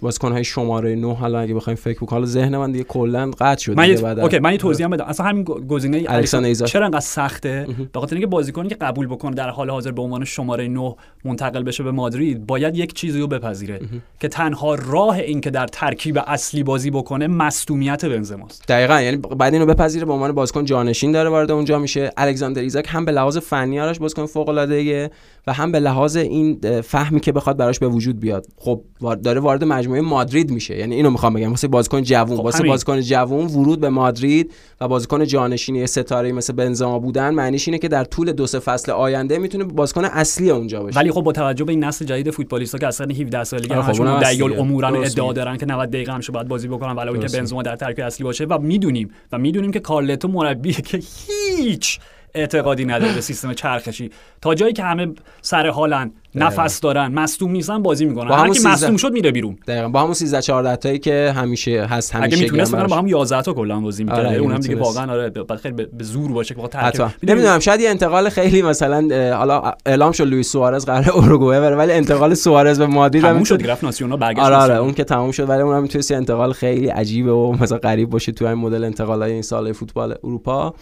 [0.03, 3.62] بازیکن های شماره 9 حالا اگه بخوایم فکر بکنیم حالا ذهن من دیگه کلا قطع
[3.62, 5.05] شد من یه بعد اوکی من یه توضیح هم بدم.
[5.05, 6.53] اصلا همین گزینه الکساندر.
[6.55, 10.25] چرا انقدر سخته؟ به خاطر اینکه بازیکنی که قبول بکنه در حال حاضر به عنوان
[10.25, 13.81] شماره 9 منتقل بشه به مادرید باید یک چیزی رو بپذیره
[14.21, 19.53] که تنها راه این که در ترکیب اصلی بازی بکنه مصدومیت بنزماست دقیقا یعنی بعد
[19.53, 22.11] اینو بپذیره به عنوان بازیکن جانشین داره وارد اونجا میشه.
[22.17, 25.11] الکساندر ایزاک هم به لحاظ فنی آرش بازیکن فوق العاده
[25.47, 28.47] و هم به لحاظ این فهمی که بخواد براش به وجود بیاد.
[28.57, 28.83] خب
[29.25, 32.64] داره وارد مجموعه مادرید میشه یعنی اینو می‌خوام بگم واسه بازیکن جوون خب واسه.
[32.64, 37.88] بازیکن جوون ورود به مادرید و بازیکن جانشینی ستاره مثل بنزما بودن معنیش اینه که
[37.88, 41.64] در طول دو سه فصل آینده می‌تونه بازیکن اصلی اونجا باشه ولی خب با توجه
[41.64, 45.33] به این نسل جدید فوتبالیستا که اصلا 17 سالگی آره خب، و درست ادعا.
[45.33, 47.38] دارن که 90 دقیقه همشو باید بازی بکنن ولی درسته.
[47.38, 51.98] بنزما در ترکیب اصلی باشه و می‌دونیم و می‌دونیم که کارلتو مربی که هیچ
[52.35, 54.11] اعتقادی نداره به سیستم چرخشی.
[54.40, 55.09] تا جایی که همه
[55.42, 58.29] سر حالن نفس دارن مصدوم نیستن بازی می‌کنن.
[58.29, 59.59] با هر کی 13 مصدوم شد میره بیرون.
[59.66, 59.88] دقیقا.
[59.88, 62.97] با همون 13 14 تایی که همیشه هست همیشه اگه می‌تونست با.
[62.97, 64.18] هم 11 تا کلا بازی می‌کرد.
[64.18, 64.77] آره، اگه اون هم دیگه.
[64.77, 69.73] واقعا آره خیلی به زور باشه که ترکیب- نمی‌دونم شاید یه انتقال خیلی مثلا حالا
[69.87, 73.66] اعلام شد لوئیس سوارز قرار اوروگوئه بره ولی انتقال سوارز به مادرید هم میتونه- شد
[73.66, 74.75] گرفت ناسیونال برگشت آره آره.
[74.75, 78.33] اون که تموم شد ولی اون هم می‌تونست انتقال خیلی عجیبه و مثلا غریب باشه
[78.33, 80.75] تو این مدل انتقالای این سال فوتبال اروپا.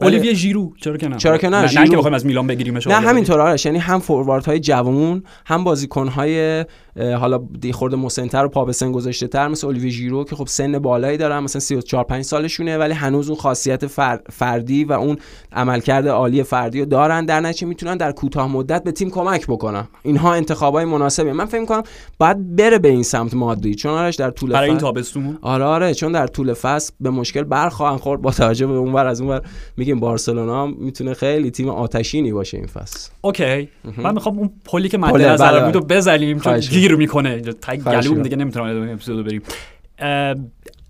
[0.00, 1.88] اولیویه ژیرو چرا که نه چرا که نه، نه, نه.
[1.88, 3.08] که بخوایم از میلان بگیریمش نه آره.
[3.08, 6.64] همینطور آرش یعنی هم فورواردهای جوان هم بازیکنهای
[6.98, 10.46] حالا دی خورده مسنتر و پا به سن گذاشته تر مثل اولیوی ژیرو که خب
[10.46, 15.16] سن بالایی دارن مثلا 34 5 سالشونه ولی هنوز اون خاصیت فر- فردی و اون
[15.52, 19.88] عملکرد عالی فردی رو دارن در نتیجه می‌تونن در کوتاه مدت به تیم کمک بکنن.
[20.02, 21.82] اینها انتخابای مناسبی من فکر می‌کنم
[22.18, 25.94] باید بره به این سمت مادرید چون آرش در طول برای این تابستون؟ آره آره
[25.94, 28.22] چون در طول فصل به مشکل برخواهن خورد.
[28.22, 29.42] با توجه به اونور از اونور
[29.76, 33.10] میگیم بارسلونا می‌تونه خیلی تیم آتشینی باشه این فصل.
[33.20, 33.68] اوکی.
[33.96, 37.28] من می‌خوام اون پلی که مد نظر بله، بود رو بزنیم چون گیر می‌کنه.
[37.28, 38.22] اینجا تا گلوم.
[38.22, 39.42] دیگه نمی‌تونم ادامه اپیزودو بریم.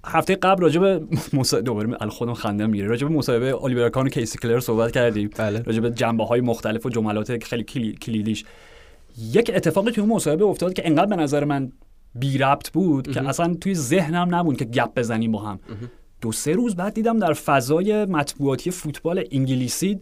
[0.04, 1.00] هفته قبل راجع به.
[1.64, 2.88] دوباره خودم خندم می‌گیره.
[2.88, 5.30] راجع به مصاحبه الیور کان و کیسی کلر صحبت کردیم.
[5.36, 5.62] بله.
[5.62, 7.92] راجع به جنبه های مختلف و جملات خیلی کلی...
[7.92, 8.44] کلیدیش.
[9.32, 11.72] یک اتفاقی توی اون مصاحبه افتاد که انقدر به نظر من
[12.14, 15.60] بی ربط بود که اصلا توی ذهنم نبود که گپ بزنیم با هم.
[16.20, 20.00] دو سه روز بعد دیدم در فضای مطبوعاتی فوتبال انگلیسی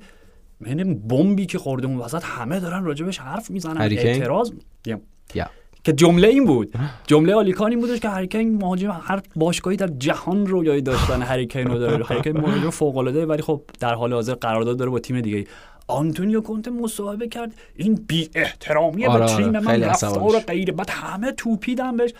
[0.60, 4.50] من بمبی که خورده اون وسط همه دارن راجبش حرف می‌زنن؟ اعتراض
[4.86, 5.00] یا
[5.86, 6.74] که جمله این بود.
[7.06, 11.78] جمله آلیکان این بودش که هریکین مهاجم هر باشگاهی در جهان رویایی داشتن هریکین رو
[11.78, 12.04] داره.
[12.04, 15.46] هریکین مهاجم فوق العاده ولی خب در حال حاضر قرارداد داره با تیم دیگه
[15.88, 17.54] آنتونیو کونته مصاحبه کرد.
[17.76, 20.38] این بی احترامی آره، به آره، تیم من رفتار.
[20.38, 22.10] غیر بعد همه توپیدن بهش.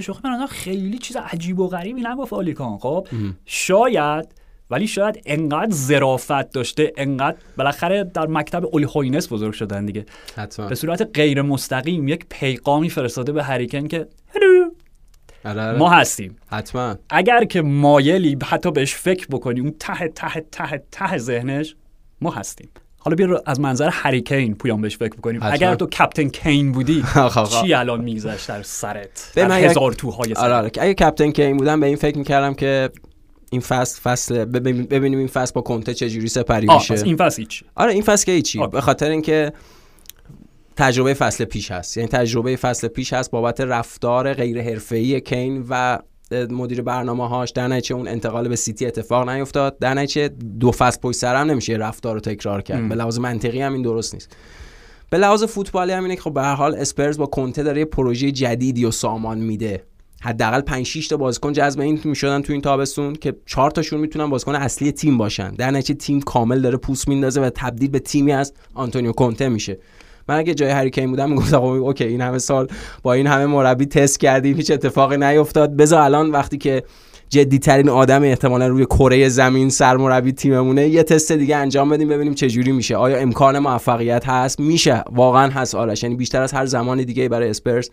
[0.00, 3.06] شوخی من خیلی چیز عجیب و غریبی نگفت آلیکان خب؟
[3.46, 4.28] شاید
[4.70, 10.06] ولی شاید انقدر ظرافت داشته انقدر بالاخره در مکتب اولی هوینس بزرگ شدن دیگه.
[10.36, 10.66] حتما.
[10.66, 14.70] به صورت غیر مستقیم یک پیغامی فرستاده به هریکن که هلو.
[15.44, 15.78] آره، آره.
[15.78, 16.36] ما هستیم.
[16.50, 16.96] حتما.
[17.10, 21.76] اگر که مایلی حتی بهش فکر بکنی اون ته ته ته ته ذهنش
[22.20, 22.68] ما هستیم.
[22.98, 25.40] حالا بیا از منظر هریکین پویان بهش فکر بکنیم.
[25.40, 25.52] حتما.
[25.52, 27.04] اگر تو کپتین کین بودی.
[27.62, 30.78] چی الان میگذشت در سرت؟ در هزار توهای آره سرت.
[30.78, 32.90] آره اگه کپتن کین بودم به این فکر می‌کردم که
[33.50, 37.04] این فصل فصل ببین- ببینیم این فصل با کنته چجوری سپری آه میشه.
[37.04, 38.66] این فصل هیچ آره این فصل که هیچی.
[38.66, 39.52] به خاطر اینکه
[40.76, 41.96] تجربه فصل پیش هست.
[41.96, 45.98] یعنی تجربه فصل پیش هست بابت رفتار غیر حرفه‌ای کین و
[46.50, 49.78] مدیر برنامه هاش در نتیجه اون انتقال به سیتی اتفاق نیفتاد.
[49.78, 50.28] در نتیجه
[50.60, 52.88] دو فصل پشت سر هم نمیشه رفتار رو تکرار کرد.
[52.88, 54.36] به لحاظ منطقی هم این درست نیست.
[55.10, 57.84] به لحاظ فوتبالی هم اینه که خب به هر حال اسپرز با کنته داره یه
[57.84, 59.82] پروژه جدیدی و سامان میده.
[60.20, 64.30] حداقل 5 6 تا بازیکن جذب این می‌شدن تو این تابستون که 4 تاشون می‌تونن
[64.30, 65.50] بازیکن اصلی تیم باشن.
[65.50, 69.78] در نتیجه تیم کامل داره پوست میندازه و تبدیل به تیمی از آنتونیو کنته میشه.
[70.28, 72.68] من اگه جای هری کین بودم می‌گفتم آقا okay این همه سال
[73.02, 75.76] با این همه مربی تست کردیم هیچ اتفاقی نیفتاد.
[75.76, 76.82] بذار الان وقتی که
[77.28, 82.34] جدی ترین آدم احتمالا روی کره زمین سرمربی تیممونه یه تست دیگه انجام بدیم ببینیم
[82.34, 82.96] چه جوری میشه.
[82.96, 85.04] آیا امکان موفقیت هست؟ میشه.
[85.12, 86.02] واقعا هست آرش.
[86.02, 87.90] یعنی بیشتر از هر زمان دیگه برای اسپرز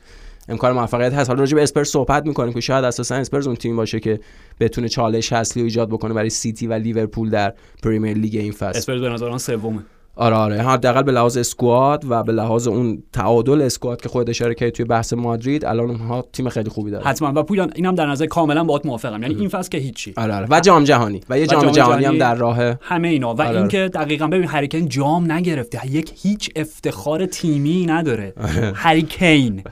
[0.50, 1.30] امکان موفقیت هست.
[1.30, 4.20] حالا راجع به اسپرز صحبت می‌کنیم که شاید اساسا اسپرز اون تیم باشه که
[4.60, 8.78] بتونه چالش اصلی رو ایجاد بکنه برای سیتی و لیورپول در پریمیر لیگ این فصل.
[8.78, 9.80] اسپرز به نظر من سومه.
[10.20, 10.62] آره آره.
[10.62, 14.86] حداقل به لحاظ squad و به لحاظ اون تعادل squad که خود اشاره کردی توی
[14.86, 17.08] بحث مادرید الان اونها تیم خیلی خوبی دارن.
[17.08, 17.32] حتما.
[17.36, 19.22] و پویان اینم در نظر کاملا باهات موافقم.
[19.22, 20.14] یعنی این فصل که هیچی.
[20.18, 20.48] آره آره.
[20.50, 21.22] و جام جهانی.
[21.30, 23.34] و یه جام جام جهانی هم جهانی در راه همه اینا.
[23.34, 23.58] و آره.
[23.58, 25.92] اینکه دقیقا ببین هری کین جام نگرفته.
[25.92, 28.34] یک هیچ افتخار تیمی نداره.
[28.76, 29.64] هریکین.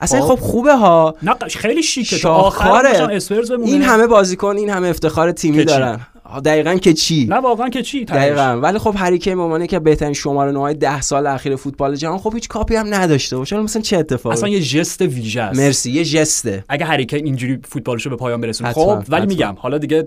[0.00, 0.34] اصلا خب.
[0.34, 2.28] خب خوبه ها نه خیلی شیکه.
[2.28, 6.00] آخر باشن اسپرز بمونه این همه بازیکن این همه افتخار تیمی؟ دارن
[6.44, 8.60] دقیقا که چی؟ نه واقعا که چی؟ تهش؟ دقیقا.
[8.62, 12.34] ولی خب هری کین به که بهترین شماره نوهای ده سال اخیر فوتبال جهان خب
[12.34, 13.56] هیچ کاپی هم نداشته باشه.
[13.56, 15.60] مثلا چه اتفاقی؟ اصلا یه جست ویژه است.
[15.60, 16.64] مرسی یه جسته.
[16.68, 18.72] اگه هریکین اینجوری فوتبالشو به پایان برسونه.
[18.72, 19.24] خب ولی حتما.
[19.24, 20.04] میگم حالا دیگه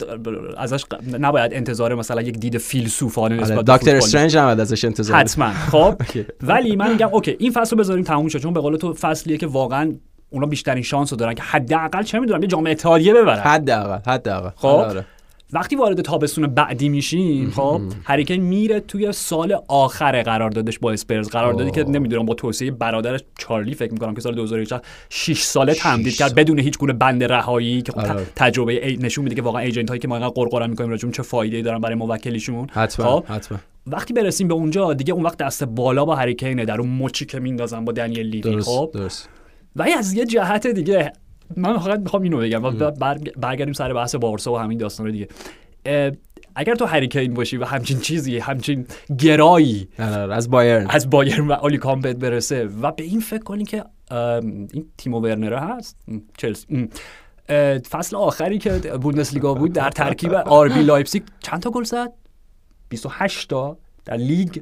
[0.57, 0.83] ازش
[1.19, 5.17] نباید انتظار مثلا یک دید فیلسوفانه آره، نسبت به دکتر استرنج هم ازش انتظار.
[5.17, 5.51] حتما.
[5.51, 5.95] خب
[6.41, 9.37] ولی من میگم اوکی این فصل رو بذاریم تموم شه چون به قول تو فصلیه
[9.37, 9.93] که واقعا
[10.29, 11.33] اونا بیشترین شانس رو دارن.
[11.33, 13.39] که حداقل چه می‌دونم یه جام اتحادیه ببرن.
[13.39, 14.49] حداقل حداقل.
[14.55, 15.03] خب.
[15.53, 21.71] وقتی وارد تابستون بعدی میشیم خب هریکن میره توی سال آخر قراردادش با اسپرز قراردادی
[21.71, 21.83] که.
[21.83, 26.35] نمی‌دونم با توسعه برادرش چارلی فکر می‌کنم که سال 2018 6 ساله تمدید کرد.
[26.35, 28.25] بدون هیچ گونه بند رهایی که خب آره.
[28.35, 31.23] تجربه ای- نشون میده که واقعا ایجنت هایی که ما اینقدر قرقرا می‌کنیم راجعون چه
[31.23, 35.63] فایده دارن برای موکلیشون حتما خب حتما وقتی برسیم به اونجا دیگه اون وقت دست
[35.63, 39.29] بالا با هریکینه در اون مچی که میندازن با دنیل لیوی خب درست
[39.75, 41.13] ولی از یه جهت دیگه
[41.57, 42.61] من فقط می‌خوام اینو بگم.
[43.37, 45.27] برگردیم سر بحث بارسا و همین داستان دیگه.
[46.55, 48.85] اگر تو هریکین باشی و همچین چیزی همچین
[49.19, 50.87] گرایی از بایرن.
[50.89, 55.59] از بایرن و آلی کامپت برسه و به این فکر کنی که این تیمو ورنره
[55.59, 55.97] هست؟
[56.37, 56.89] چلسی.
[57.89, 62.11] فصل آخری که بوندسلیگا بود در ترکیب آربی لایپزیگ چند تا گل زد؟
[62.89, 64.57] 28 تا در لیگ.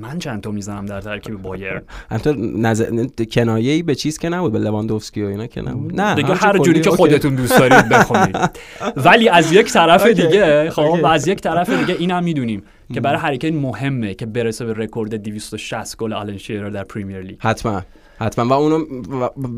[0.00, 5.22] من چند تا می‌زنم در ترکیب بایرن منظور کنایه‌ای به چیز که نبود به لواندوفسکی
[5.22, 6.90] و اینا که نبود نه دیگه هر جوری که.
[6.90, 8.36] خودتون دوست دارید بخونید
[9.06, 10.06] ولی از یک طرف.
[10.06, 11.00] دیگه خب.
[11.02, 12.62] و از یک طرف دیگه اینم می‌دونیم
[12.94, 17.20] که برای هری کین مهمه که برسه به رکورد 260 گل آلن شیرر در پریمیر
[17.20, 17.82] لیگ حتما
[18.20, 18.44] حتما.
[18.48, 18.84] و اونو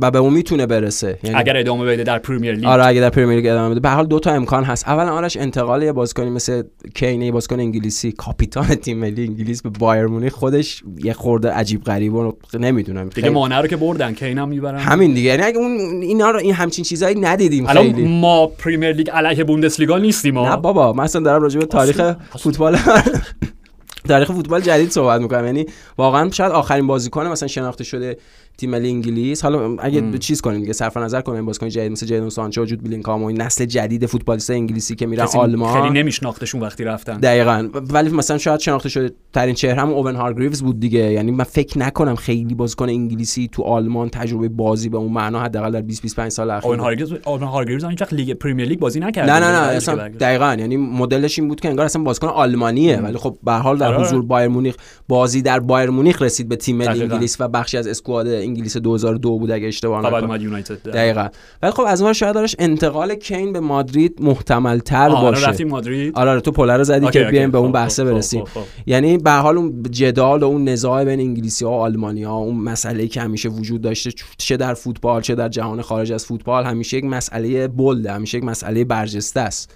[0.03, 1.19] و- به اون می‌تونه برسه.
[1.23, 2.65] یعنی اگر ادامه بده در پریمیر لیگ.
[2.65, 3.81] آره اگه در پریمیر لیگ ادامه بده.
[3.81, 4.89] به هر حال دو تا امکان هست.
[4.89, 6.63] اولا آرش انتقال یه بازیکنی مثل
[6.95, 11.85] کین یه بازیکن انگلیسی کاپیتان تیم ملی انگلیس به بایرن مونیخ خودش یه خورده عجیب
[11.85, 13.09] غریب و نمی‌دونم.
[13.09, 14.79] دیگه مانع رو که بردن کینم می‌برن.
[14.79, 15.29] همین دیگه.
[15.29, 15.71] یعنی اگه اون
[16.03, 18.21] اینا رو این همچین چیزایی ندیدیم الان خیلی.
[18.21, 22.79] ما پریمیر لیگ علیه بوندسلیگا نیستیم نه بابا من اصلا دارم راجع به تاریخ فوتبال
[24.09, 25.47] تاریخ فوتبال جدید صحبت می‌کنم.
[25.47, 25.67] یعنی
[25.99, 28.17] واقعا شاید آخرین بازیکن مثلا شناخته شده
[28.63, 30.19] تیم ملی انگلیس حالا اگه م.
[30.19, 33.27] چیز کنیم دیگه صرف نظر کنیم بازیکن جدید مثل جیدون سانچو و جود بلینگهام و
[33.27, 38.11] این نسل جدید فوتبالیست انگلیسی که میرن کسی خیلی آلمان نمیشناختشون وقتی رفتن دقیقا ولی
[38.11, 42.15] مثلا شاید شناخته شده ترین چهره هم اوون هارگریوز بود دیگه یعنی من فکر نکنم
[42.15, 46.51] خیلی بازیکن انگلیسی تو آلمان تجربه بازی به اون معنا حداقل در 20 25 سال
[46.51, 49.59] اخیر آون هارگریوز آون هارگریوز هیچ وقت لیگ پریمیر لیگ بازی نکرد نه نه نه.
[49.59, 50.09] اصلا.
[50.09, 53.79] دقیقا یعنی مدلش این بود که انگار اصلا بازیکن آلمانیه ولی خب به هر حال
[53.79, 54.07] در آره.
[54.07, 54.77] حضور بایرن مونیخ
[55.09, 57.03] بازی در بایر مونیخ رسید به تیم ملی.
[57.03, 60.61] انگلیس و بخشی از اسکواد انگلیس 2002 بود اگه اشتباه بعد نکنم.
[60.85, 61.29] دقیقا.
[61.63, 65.49] ولی خب از اون شاید داشت انتقال کین به مادرید محتمل تر آره باشه.
[65.49, 66.19] رفتیم مادرید.
[66.19, 67.25] آره آره تو پولر رو زدی که.
[67.25, 68.45] بیایم به اون خب، بحثه خب، خب، برسیم.
[68.45, 68.67] خب، خب.
[68.87, 72.57] یعنی به حال اون جدال و اون نزاع بین انگلیسی ها و آلمانی ها اون
[72.57, 76.97] مسئله که همیشه وجود داشته چه در فوتبال چه در جهان خارج از فوتبال همیشه
[76.97, 79.75] یک مسئله بلده همیشه یک مسئله برجسته است.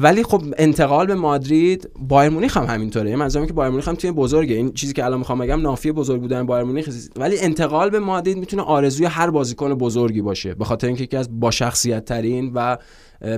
[0.00, 3.10] ولی خب انتقال به مادرید بایر مونیخ هم همینطوره.
[3.10, 4.54] یه منظورم که بایر مونیخ هم تیم بزرگه.
[4.54, 6.88] این چیزی که الان می‌خوام بگم نافی بزرگ بودن بایر مونیخ.
[7.16, 10.54] ولی انتقال به مادرید می‌تونه آرزوی هر بازیکن بزرگی باشه.
[10.54, 12.76] به خاطر اینکه یکی از با شخصیت ترین و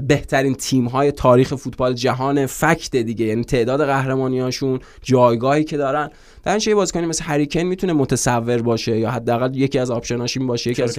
[0.09, 3.27] بهترین تیم های تاریخ فوتبال جهان فکت دیگه.
[3.27, 6.11] یعنی تعداد قهرمانی هاشون جایگاهی که دارن.
[6.44, 10.70] در یه بازیکنی مثل هریکن می‌تونه متصور باشه یا حداقل یکی از آپشناش این باشه
[10.70, 10.99] یکی از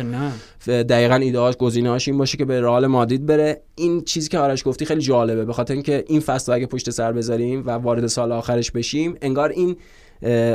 [0.67, 3.61] دقیقا ایدهاش گزینه‌هاش این باشه که به رئال مادرید بره.
[3.75, 7.11] این چیزی که آرش گفتی خیلی جالبه به خاطر اینکه این فصل اگه پشت سر
[7.11, 9.75] بذاریم و وارد سال آخرش بشیم انگار این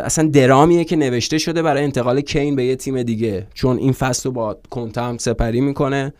[0.05, 3.47] اصلا درامیه که نوشته شده برای انتقال کین به یه تیم دیگه.
[3.55, 6.13] چون این فصل رو با کنته هم سپری می‌کنه.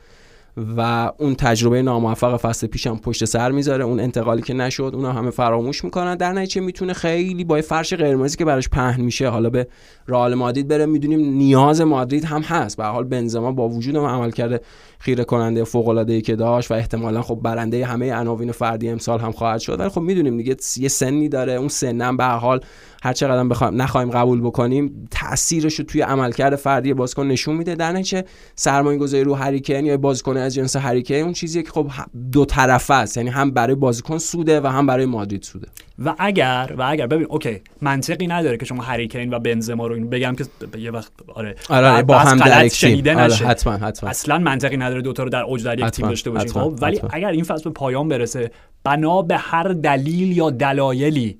[0.77, 3.85] و اون تجربه ناموفق فصل پیشم پشت سر می‌ذاره.
[3.85, 6.15] اون انتقالی که نشد اونا همه فراموش می‌کنن.
[6.15, 9.67] در نتیجه می‌تونه خیلی با فرش قرمزی که براش پهن میشه حالا به
[10.09, 12.77] رئال مادرید بره می‌دونیم نیاز مادرید هم هست.
[12.77, 14.61] به حال بنزما با وجود عمل کرده
[15.03, 19.21] خیره کننده فوق العاده ای که داشت و احتمالا خب برنده همه عناوین فردی امسال
[19.21, 19.81] هم خواهد شد.
[19.81, 21.53] ولی خب می‌دونیم دیگه یه سنی داره.
[21.53, 22.61] اون سنم به هر حال
[23.03, 27.75] هر چقدر بخوایم نخوایم قبول بکنیم تاثیرش رو توی عملکرد فردی بازیکن نشون میده.
[27.75, 31.91] در نتیجه سرمایه گذاری رو هریکن یا بازیکن از جنس هریکن اون چیزیه که خب
[32.33, 33.17] دو طرفه است.
[33.17, 35.69] یعنی هم برای بازیکن سوده و هم برای مادرید سوده.
[36.05, 40.11] و اگر و اگر ببین اوکی منطقی نداره که شما هریکین و بنزما رو این
[40.11, 40.45] بگم که
[40.79, 41.57] یه وقت آره.
[41.69, 42.69] آره با بحث هم در.
[42.69, 43.47] شنیده آره نشه.
[43.47, 44.11] حتما حتما.
[44.11, 46.49] اصلا منطقی نداره دوتا رو در اوج در یک تیم داشته باشیم.
[46.49, 47.11] حتما، خب ولی حتما.
[47.13, 48.51] اگر این فصل به پایان برسه
[48.85, 51.37] بنا به هر دلیل یا دلایلی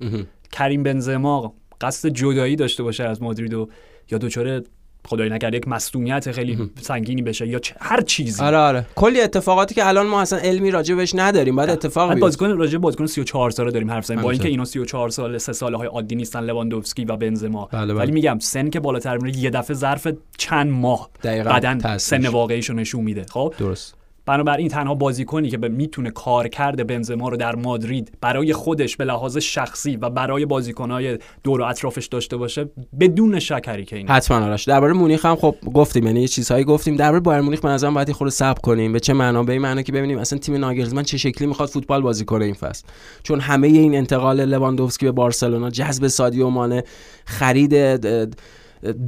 [0.51, 3.69] کریم بنزما قصد جدایی داشته باشه از مادرید و
[4.11, 4.61] یا دچار
[5.07, 8.43] خدای نکرده یک مصدومیت خیلی سنگینی بشه یا چه- هر چیزی.
[8.43, 8.85] آره آره.
[8.95, 12.21] کلی اتفاقاتی که الان ما اصلا علمی راجبش نداریم بعد اتفاق بیفته.
[12.21, 14.31] بازیکن راجع بازیکن 34 ساله داریم حرف زنیم با.
[14.31, 17.69] اینکه اینا 34 سال سه ساله های عادی نیستن لواندوفسکی و بنزما.
[17.71, 17.93] بله، بله.
[17.93, 21.97] ولی میگم سن که بالاتر میره یه دفعه ظرف چند ماه دقیقاً بدن.
[21.97, 23.25] سن واقعیشو نشون میده.
[23.29, 23.95] خب؟ درست.
[24.25, 29.05] بنابراین تنها بازیکنی که به می‌تونه کار کرده بنزما رو در مادرید برای خودش به
[29.05, 34.63] لحاظ شخصی و برای بازیکنهای دور و اطرافش داشته باشه بدون شک کین حتما آرش.
[34.63, 36.95] درباره مونیخ هم خب گفتیم یعنی چیزهایی گفتیم.
[36.95, 38.93] درباره بایر مونیخ به نظرم باید خورده صبر کنیم.
[38.93, 42.01] به چه معنا؟ به این معنا که ببینیم اصلا تیم ناگلزمن چه شکلی می‌خواد فوتبال
[42.01, 42.83] بازی کنه این فصل.
[43.23, 46.83] چون همه این انتقال لواندوفسکی به بارسلونا جذب سادیو مانه
[47.25, 47.73] خرید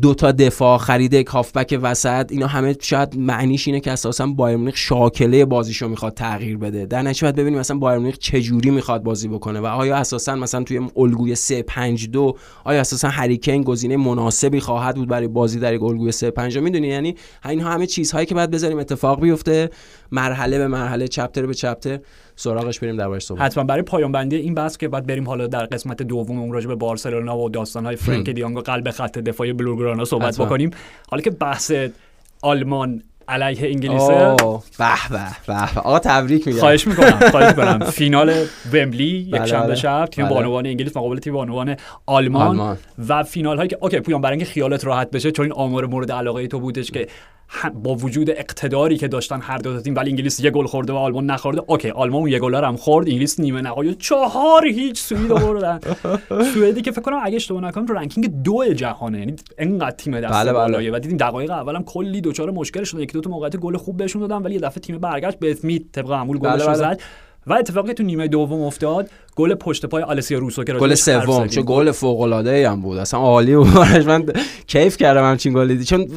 [0.01, 4.57] دو تا دفاع خرید یک هافبک وسط اینا همه شاید معنیش اینه که اساسا بایر
[4.57, 6.85] مونیخ شاکله بازیشو می‌خواد تغییر بده.
[6.85, 10.35] در نتیجه باید ببینیم مثلا بایر مونیخ چه جوری می‌خواد بازی بکنه و آیا اساسا
[10.35, 15.59] مثلا توی الگوی 3 5 2 آیا اساسا هریکین گزینه مناسبی خواهد بود برای بازی
[15.59, 19.69] در الگوی 3 5 می‌دونی؟ یعنی اینها همه چیزهایی که باید بذاریم اتفاق بیفته
[20.11, 21.99] مرحله به مرحله چپتر به چپتر.
[22.35, 25.65] سراغش بریم دربارش صحبت حتما برای پایان بندی این بحث که بعد بریم حالا در
[25.65, 30.05] قسمت دوم اون راجع به بارسلونا و داستانهای فرانک دیانگ و قلب خط دفاعی بلوگرانا
[30.05, 30.45] صحبت حتما.
[30.45, 30.71] بکنیم
[31.09, 31.71] حالا که بحث
[32.41, 35.79] آلمان علیه انگلیسه اوه، به به به.
[35.79, 38.33] آقا تبریک میگم خواهش می‌کنم خواهش می‌کنم فینال
[38.73, 39.75] ومبلی یک بله، شنبه بله.
[39.75, 40.33] شب تیم بله.
[40.33, 41.75] بانوان انگلیس مقابل تیم بانوان
[42.05, 42.77] آلمان, آلمان.
[43.07, 46.11] و فینال هایی که اوکی پویان برای اینکه خیالت راحت بشه چون این آمار مورد
[46.11, 47.07] علاقه تو بودش که
[47.83, 51.25] با وجود اقتداری که داشتن هر دو تیم ولی انگلیس یه گل خورده و آلمان
[51.25, 51.61] نخورده.
[51.67, 55.79] okay آلمان اون یه گل هم خورد انگلیس نیمه نهایی چهار هیچ سوئد رو بردن
[56.53, 60.33] سوئدی که فکر کنم اگه اشتباه نکنم تو ranking دو جهانه یعنی انقدر تیم دست
[60.33, 60.53] بله، بله.
[60.53, 60.91] بالایه.
[60.91, 62.99] و دیدیم دقایق اولم کلی دچار مشکل شدن.
[62.99, 65.81] یکی دو تا موقعیت گل خوب بهشون دادن ولی یه دفعه تیم برگشت به اسمیت
[65.91, 66.75] طبق معمول بله، گلش بله.
[66.75, 67.01] زد.
[67.47, 69.09] و اتفاقی تو نیمه دوم افتاد.
[69.35, 71.47] گل پشت پای آلسیو روسو که گل سوم.
[71.47, 73.67] چه گل فوق العاده هم بود اصلا عالی بود.
[74.07, 74.25] من
[74.67, 75.85] کیف کردم همچین گلی دید.
[75.87, 76.07] چون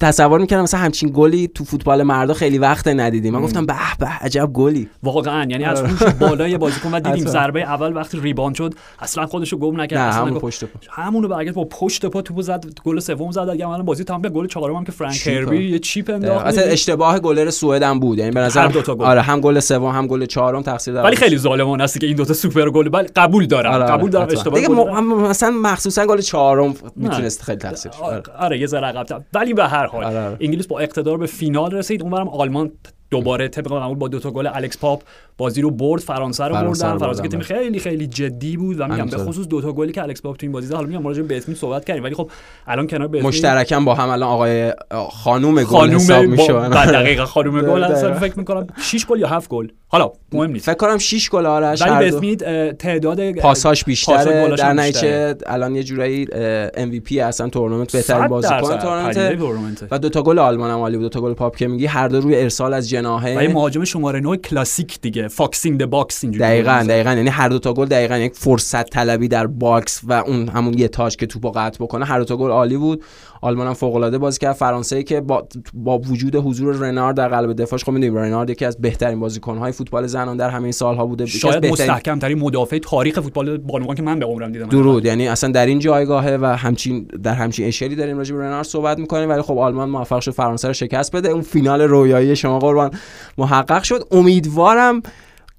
[0.00, 4.06] تصور می‌کردم مثلا همچین گلی تو فوتبال مردا خیلی وقت ندیدیم من گفتم به به
[4.06, 7.26] عجب گلی واقعا یعنی از روش بالای بازیکن و دیدیم.
[7.26, 11.54] ضربه اول وقتی rebound شد اصلا خودشو گم نکرد اصلا همون پشت پا همونو برگشت
[11.54, 14.22] با پشت پا توپو زد گل سوم زد دیگه الان بازی تمام.
[14.22, 15.70] گل چهارم هم که فرن کربی.
[15.70, 16.10] یه chip.
[16.10, 19.04] انداخت اصلا اشتباه گلر سوئد هم بود یعنی به نظر هر دوتا گل.
[19.04, 22.16] آره هم گل سوم هم گل چهارم تقصیر داره ولی خیلی ظالمانه است که این
[22.30, 24.28] دوتا سوپر گل ولی قبول دارم آره، آره، قبول دارم.
[24.30, 29.20] اشتباه دیگه م- مثلا مخصوصا گل چهارم می‌تونست خیلی تاثیر آره, آره یه ذره عقب‌تر.
[29.34, 30.36] ولی به هر حال آره، آره.
[30.40, 32.02] انگلیس با اقتدار به فینال رسید.
[32.02, 32.70] اونورم آلمان
[33.10, 35.02] دوباره طبق معمول با دوتا گل الکس پاپ
[35.38, 36.98] بازی رو برد فرانسه رو بردن.
[36.98, 39.16] فرانسه که تیم خیلی خیلی جدی بود و میگم به.
[39.16, 40.74] خصوص دوتا گلی که الکس پاپ تو این بازی زد.
[40.74, 42.30] حالا میگم راجع به اسمی صحبت کردیم ولی خب
[42.66, 44.72] الان کنار به مشترکم با هم الان آقای
[45.10, 47.84] خانوم گل حساب میشه بعد دقیقا خانوم گل.
[47.84, 48.14] هستن.
[48.14, 49.68] فکر می‌کنم 6 گل یا 7 گل.
[49.88, 50.66] حالا مهم نیست.
[50.66, 52.16] فکر کنم 6 گل آرش ولی به دو.
[52.16, 54.56] اسمیت تعداد پاساش بیشتره.
[54.56, 56.26] در نتیجه الان یه جورایی
[56.74, 59.88] MVP اصلا تورنمنت بهترین 100 بازیکن تورنمنت.
[59.90, 61.04] و دو تا گل آلمان هم عالی بود.
[61.04, 63.84] دو تا گل پوپ که میگی هر دو روی ارسال از و یه جناحه مهاجم
[63.84, 65.28] شماره 9 کلاسیک دیگه.
[65.28, 66.84] fox in the box اینجوری دقیقا.
[66.88, 67.12] دقیقا.
[67.12, 70.88] یعنی هر دو تا گل دقیقا یک فرصت طلبی در box و اون همون یه
[70.88, 72.04] touch که توپو قطع بکنه.
[72.04, 73.04] هر دو تا گل عالی بود.
[73.40, 74.52] آلمان هم فوق العاده بازی کرد.
[74.52, 78.78] فرانسه که با, با وجود حضور رنارد در قلب دفاعش خب می‌دونیم رنارد یکی از
[78.78, 81.26] بهترین بازیکن‌های فوتبال زنان در همه این سالها بوده.
[81.26, 84.66] شاید بهترین- مستحکم ترین مدافع تاریخ فوتبال بانوان که من به عمرم دیدم.
[84.66, 85.04] درود.
[85.04, 88.98] یعنی اصلا در این جایگاهه و همچین در همچین اشلی داریم راجع به رنار صحبت
[88.98, 89.28] می‌کنیم.
[89.28, 91.28] ولی خب آلمان موفق شد فرانسه رو شکست بده.
[91.28, 92.90] اون فینال رویایی شما قربان
[93.38, 94.04] محقق شد.
[94.10, 95.02] امیدوارم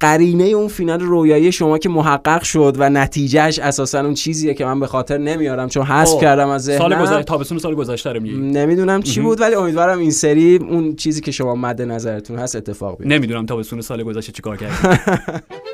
[0.02, 4.80] قرینه اون فینال رویایی شما که محقق شد و نتیجهش اساسا اون چیزیه که من
[4.80, 7.04] به خاطر نمیارم چون حذف آه، کردم از سال ذهنم.
[7.04, 11.22] گذشته تابستون سال گذشته رو میگی نمی‌دونم چی بود ولی امیدوارم این سری اون چیزی
[11.22, 13.16] که شما مد نظرتون هست اتفاق بیفته.
[13.16, 14.74] نمی‌دونم تابستون سال گذشته چیکار کردی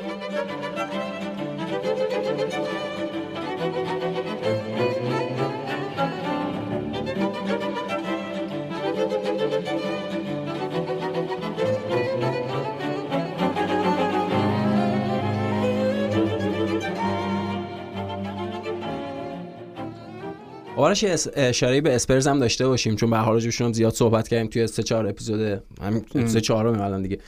[20.94, 23.38] اس- اشاره به اسپرز هم داشته باشیم چون به هر
[23.72, 27.18] زیاد صحبت کردیم توی سه چهار اپیزود همین سه چهارم الان دیگه.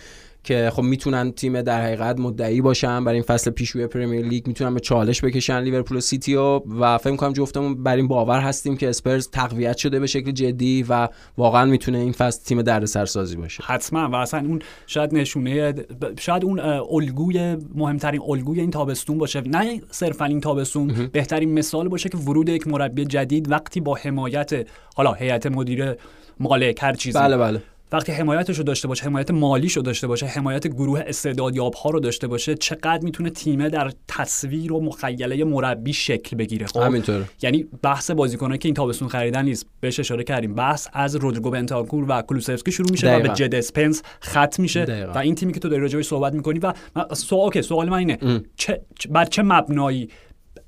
[0.44, 4.46] که خب می‌تونن تیم در حقیقت مدعی باشن برای این فصل پیش روی پرمیر لیگ
[4.46, 8.40] می‌تونن به چالش بکشن لیورپول و سیتی و و فکر کنم جفتمون بر این باور
[8.40, 13.06] هستیم که اسپرز تقویت شده به شکل جدی و واقعا می‌تونه این فصل تیم دردسر
[13.06, 13.62] سازی باشه.
[13.66, 15.74] حتما و اصلا اون شاید نشونه
[16.20, 19.40] شاید اون الگوی مهمترین الگوی این تابستون باشه.
[19.40, 24.66] نه صرفا این تابستون بهترین مثال باشه که ورود یک مربی جدید وقتی با حمایت
[24.96, 25.96] حالا هیئت مدیره
[26.40, 27.62] مالک هر چیزی بله بله.
[27.92, 32.00] وقتی حمایتش رو داشته باشه حمایت مالیش رو داشته باشه حمایت گروه استعدادیاب ها رو
[32.00, 37.24] داشته باشه چقدر می‌تونه تیمه در تصویر و مخیله مربی شکل بگیره؟ خب همینطوره.
[37.42, 39.66] یعنی بحث بازیکنایی که این تابستون خریدن نیست.
[39.80, 40.54] بهش اشاره کردیم.
[40.54, 43.28] بحث از رودریگو بنتانکور و کلوسفسکی شروع میشه و دقیقاً.
[43.28, 45.12] به جد اسپنس ختم میشه دقیقاً.
[45.12, 46.72] و این تیمی که تو داری راجعش صحبت می‌کنی و
[47.14, 48.18] سوال okay سوال من اینه.
[48.56, 48.80] چه-
[49.10, 50.08] بر چه مبنایی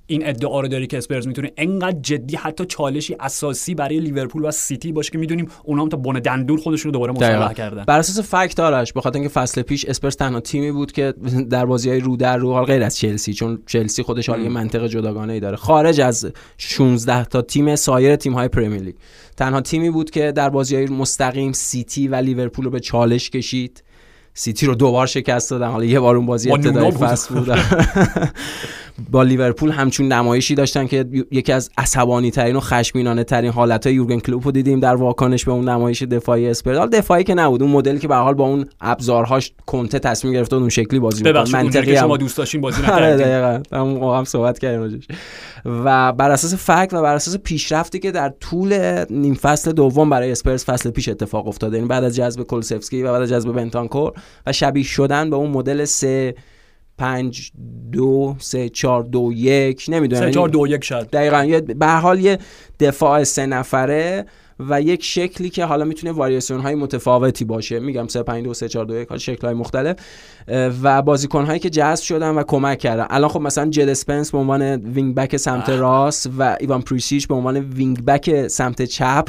[0.06, 4.50] این ادعا رو داری که اسپرز می‌تونه انقدر جدی حتی چالشی اساسی برای لیورپول و
[4.50, 7.12] سیتی باشه که می‌دونیم اونا هم تا بن دندون خودشون رو دوباره.
[7.12, 7.84] مسلح کردن.
[7.84, 11.14] بر اساس fact آرش به خاطر اینکه فصل پیش اسپرز تنها تیمی بود که
[11.50, 14.48] در بازی های رو در رو حال غیر از چلسی چون چلسی خودش حالا یه
[14.48, 15.56] منطق جداگانه ای داره.
[15.56, 18.94] خارج از 16 تا تیم سایر تیم های پرمیر لیگ.
[19.36, 23.82] تنها تیمی بود که در بازی های مستقیم سیتی و لیورپول رو به چالش کشید.
[24.34, 25.68] سیتی رو دوبار شکست دادن.
[25.68, 26.90] حالا یه بار اون بازی با ابتدای.
[26.90, 27.50] فصل بود.
[29.10, 33.94] با لیورپول همچون نمایشی داشتن که یکی از عصبانی ترین و خشمینانه ترین حالت های
[33.96, 36.76] یورگن کلوپ رو دیدیم در واکنش به اون نمایش دفاعی اسپرز.
[36.78, 40.56] حالا دفاعی که نبود اون مدلی که به حال با اون ابزارهاش کنته تصمیم گرفته
[40.56, 41.32] اون شکلی بازی که
[42.00, 43.78] هم- شما دوست داشتین بازی آره نکردین.
[43.80, 45.00] موقع هم صحبت کردیم.
[45.64, 50.32] و بر اساس فکت و بر اساس پیشرفتی که در طول نیم فصل دوم برای
[50.32, 54.12] اسپرس فصل پیش اتفاق افتاده یعنی بعد از جذب کولسفسکی و بعد از جذب بنتانکور
[54.46, 56.34] و شبیه شدن به اون مدل 3
[56.98, 57.52] 5
[57.92, 62.20] 2 3 4 2 1 نمی‌دونم سه چهار دو یک شاید دقیقا به هر حال
[62.20, 62.38] یه
[62.80, 64.26] دفاع سه نفره.
[64.68, 67.80] و یک شکلی که حالا می‌تونه واریاسیون های متفاوتی باشه.
[67.80, 69.96] میگم 3 5 2 3 4 2 1 شکل های مختلف.
[70.82, 73.06] و بازیکن هایی که جذب شدن و کمک کردن.
[73.10, 77.34] الان خب مثلا جد اسپنس به عنوان wing back سمت راست و ایوان پریسیچ به
[77.34, 79.28] عنوان wing back سمت چپ.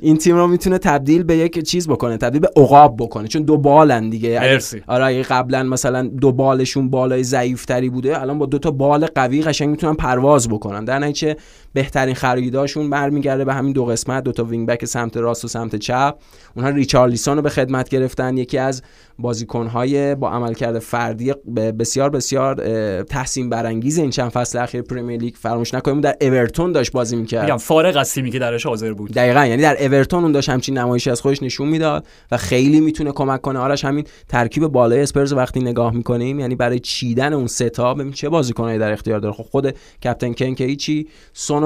[0.00, 3.28] این تیم رو می‌تونه تبدیل به یک چیز بکنه تبدیل به عقاب بکنه.
[3.28, 4.40] چون دو بالن دیگه.
[4.40, 4.82] مرسی.
[4.86, 9.68] آره قبلا مثلا دو بالشون بالای ضعیفتری بوده الان با دو تا بال قوی قشنگ
[9.68, 10.84] می‌تونن پرواز بکنن.
[10.84, 11.36] در نتیجه
[11.72, 15.76] بهترین خریداشون برمیگرده به همین دو قسمت دو تا wing back سمت راست و سمت
[15.76, 16.14] چپ.
[16.56, 18.36] اونها ریچارلیسون رو به خدمت گرفتن.
[18.36, 18.82] یکی از
[19.18, 21.32] بازیکنهای با عملکرد فردی
[21.78, 22.54] بسیار بسیار
[23.02, 26.00] تحسین برانگیز این چند فصل اخیر پرمیر لیگ فراموش نکنیم.
[26.00, 27.44] در اورتون داشت بازی می‌کرد.
[27.44, 29.12] میگم فارغ از تیمی که درش حاضر بود.
[29.12, 29.46] دقیقا.
[29.46, 33.40] یعنی در اورتون اون داشت همچین نمایشی از خودش نشون می‌داد و خیلی می‌تونه کمک
[33.40, 33.58] کنه.
[33.58, 38.28] آرش همین ترکیب بالای اسپرز وقتی نگاه می‌کنیم یعنی برای چیدن اون ستا ببین چه
[38.28, 39.34] بازیکنایی در اختیار داره.
[39.34, 41.08] خب خود کاپیتان کن که هیچی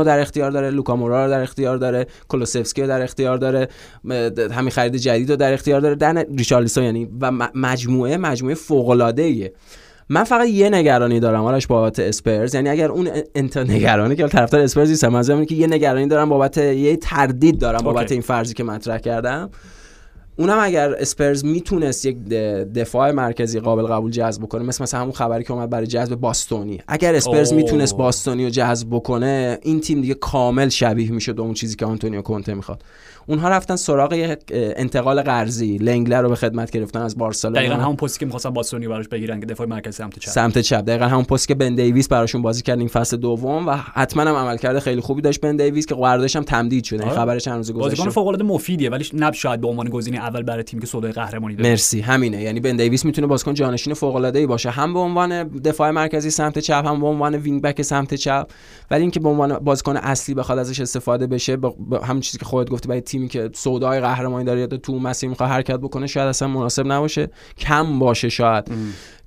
[0.02, 3.68] سونو در اختیار داره لوکا مورا رو در اختیار داره کلوسفسکی رو در اختیار داره
[4.52, 9.52] همین خرید جدید رو در اختیار داره در ریچارلیسون یعنی و مجموعه مجموعه فوق العاده
[10.08, 14.60] من فقط یه نگرانی دارم آرش بابت اسپرز یعنی اگر اون انت نگرانی که طرفدار
[14.60, 18.64] اسپرز نیستم از که یه نگرانی دارم بابت یه تردید دارم بابت این فرضی که
[18.64, 19.50] مطرح کردم.
[20.42, 22.28] اونم اگر اسپرز می‌تونست یک
[22.74, 26.78] دفاع مرکزی قابل قبول جذب بکنه مثل مثلا همون خبری که اومد برای جذب باستونی.
[26.88, 31.54] اگر اسپرز می‌تونست باستونی رو جذب بکنه این تیم دیگه کامل شبیه می‌شد به اون
[31.54, 32.82] چیزی که آنتونیو کونته می‌خواد.
[33.26, 35.78] اونها رفتن سراغ یک انتقال قرضی.
[35.78, 37.58] لنگله رو به خدمت گرفتن از بارسلونا.
[37.58, 40.30] دقیقاً همون پستی که می‌خواستن باستونی براش بگیرن که دفاع مرکزی سمت چپ.
[40.30, 40.80] سمت چپ.
[40.80, 44.34] دقیقاً همون پستی که بن دیویس براشون بازی کرد این فصل دوم و حتما هم
[44.34, 47.00] عملکرد خیلی خوبی داشت بن دیویس که قراردادش هم تمدید شده.
[47.00, 47.20] این آره.
[47.20, 47.88] خبرش چند روز گذشته.
[47.88, 51.54] بازیکن فوق‌العاده مفیدیه ولی نب شاید به عنوان گزینه اول برای تیمی که سودای قهرمانی
[51.54, 51.70] داره.
[51.70, 52.00] مرسی.
[52.00, 52.42] همینه.
[52.42, 54.70] یعنی بن دیویس می‌تونه بازیکن جانشین فوق‌العاده‌ای باشه.
[54.70, 58.46] هم به عنوان دفاع مرکزی سمت چپ هم به عنوان wing back سمت چپ.
[58.90, 62.70] ولی اینکه به عنوان بازیکن اصلی بخواد ازش استفاده بشه با همین چیزی که خودت
[62.70, 66.48] گفتی برای تیمی که سودای قهرمانی داره یا تو مسیر می‌خواد حرکت بکنه شاید اصلا
[66.48, 67.30] مناسب نباشه.
[67.58, 68.64] کم باشه شاید.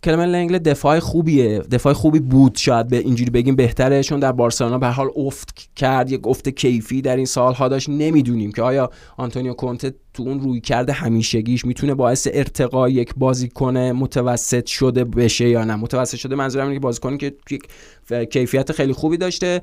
[0.03, 1.59] کلمان لنگله دفاع خوبیه.
[1.59, 2.55] دفاع خوبی بود.
[2.55, 7.01] شاید به اینجوری بگیم بهتره چون در بارسلونا به حال افت کرد یک افت کیفی
[7.01, 7.89] در این سالها داشت.
[7.89, 14.65] نمی‌دونیم که آیا آنتونیو کونته تو اون رویکرد همیشگیش می‌تونه باعث ارتقا یک بازیکن متوسط
[14.65, 15.75] شده بشه یا نه.
[15.75, 17.63] متوسط شده منظورم اینه که بازیکنی که یک
[18.31, 19.61] کیفیت خیلی خوبی داشته.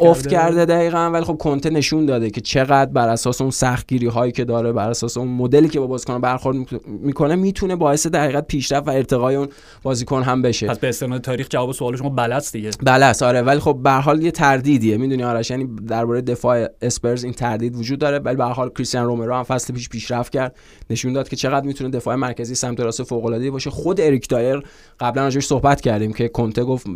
[0.00, 0.64] افت کرده.
[0.64, 4.72] دقیقا ولی خب کونته نشون داده که چقدر بر اساس اون سختگیری هایی که داره
[4.72, 9.34] بر اساس اون مدلی که با بازیکن برخورد می‌کنه می‌تونه باعث در پیشرفت و ارتقای
[9.34, 9.48] اون
[9.82, 10.66] بازیکن هم بشه.
[10.66, 12.70] پس به استناد تاریخ جواب سوال شما بلست دیگه.
[12.82, 13.42] بلست آره.
[13.42, 14.96] ولی خب به حال یه تردیدیه.
[14.96, 19.34] می‌دونی آرش یعنی درباره دفاع اسپرز این تردید وجود داره ولی به حال کریستیان رومرو
[19.34, 20.56] هم فصل پیش پیشرفت کرد.
[20.90, 23.70] نشون داد که چقدر می‌تونه دفاع مرکزی سمت راست فوق العاده باشه.
[23.70, 24.62] خود اریک دایر
[25.00, 26.86] قبلا راجعش صحبت کردیم که کنته گفت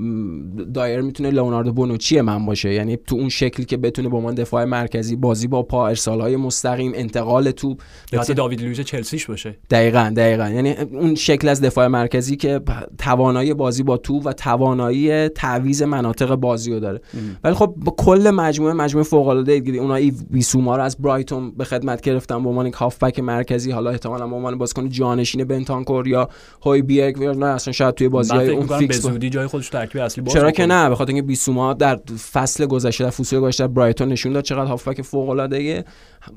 [0.83, 4.65] دایر می‌تونه لئوناردو بونوچی من باشه؟ یعنی تو اون شکلی که بتونه با من دفاع
[4.65, 7.81] مرکزی بازی با پا ارسال مستقیم انتقال توپ
[8.13, 9.59] مثل داوید لویز چلسیش باشه.
[9.71, 10.49] دقیقا دقیقا.
[10.49, 12.61] یعنی اون شکل از دفاع مرکزی که
[12.99, 17.01] توانایی بازی با توپ و توانایی تعویض مناطق بازی رو داره.
[17.45, 21.51] ولی خب با کل مجموعه مجموعه فوق العاده دیگه اونا ایو بیسوما رو از برایتون
[21.51, 22.43] به خدمت گرفتن.
[22.43, 26.29] به عنوان یک هافبک مرکزی حالا احتمالاً به عنوان بازیکن جانشین بنتانکور یا
[26.63, 30.39] هویبیرگ نه اصلا شاید توی بازی های اون fix به جای خودش ترکیب اصلی باشه
[30.39, 32.01] چرا که نه به خاطر اینکه بیسوما در
[32.33, 35.85] فصل گذشته در فصل گذشته برایتون نشون داد چقدر هافبک فوق العاده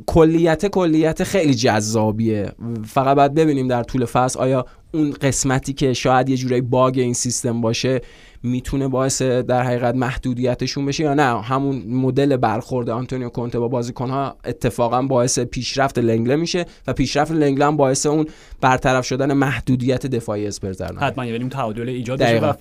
[0.06, 2.52] کلیت کلیت خیلی جذابیه.
[2.86, 7.14] فقط باید ببینیم در طول فصل آیا اون قسمتی که شاید یه جورایی bug این
[7.14, 8.02] سیستم باشه
[8.44, 11.42] می‌تونه باعث در حقیقت محدودیتشون بشه یا نه.
[11.42, 17.66] همون مدل برخورد آنتونیو کونته با بازیکنها اتفاقا باعث پیشرفت لنگله میشه و پیشرفت لنگله
[17.66, 18.26] هم باعث اون
[18.62, 22.56] برطرف شدن محدودیت دفاعی اسپرز در حتما یعنی تعادل ایجاد بشه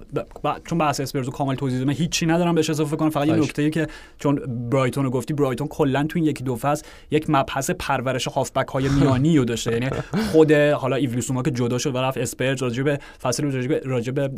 [0.45, 3.71] و چون بحث اسپرز کامل توضیح دادم هیچی ندارم بهش اضافه کنم فقط یه نکته
[3.71, 3.87] که
[4.19, 8.69] چون برایتون رو گفتی برایتون کلا تو این یکی دو فصل یک مبحث پرورش هافبک
[8.69, 9.73] های میانی رو داشته.
[9.73, 9.91] یعنی
[10.33, 14.31] خود حالا ایو بیسوما که جدا شد و رفت اسپرز راجع به فصل راجع به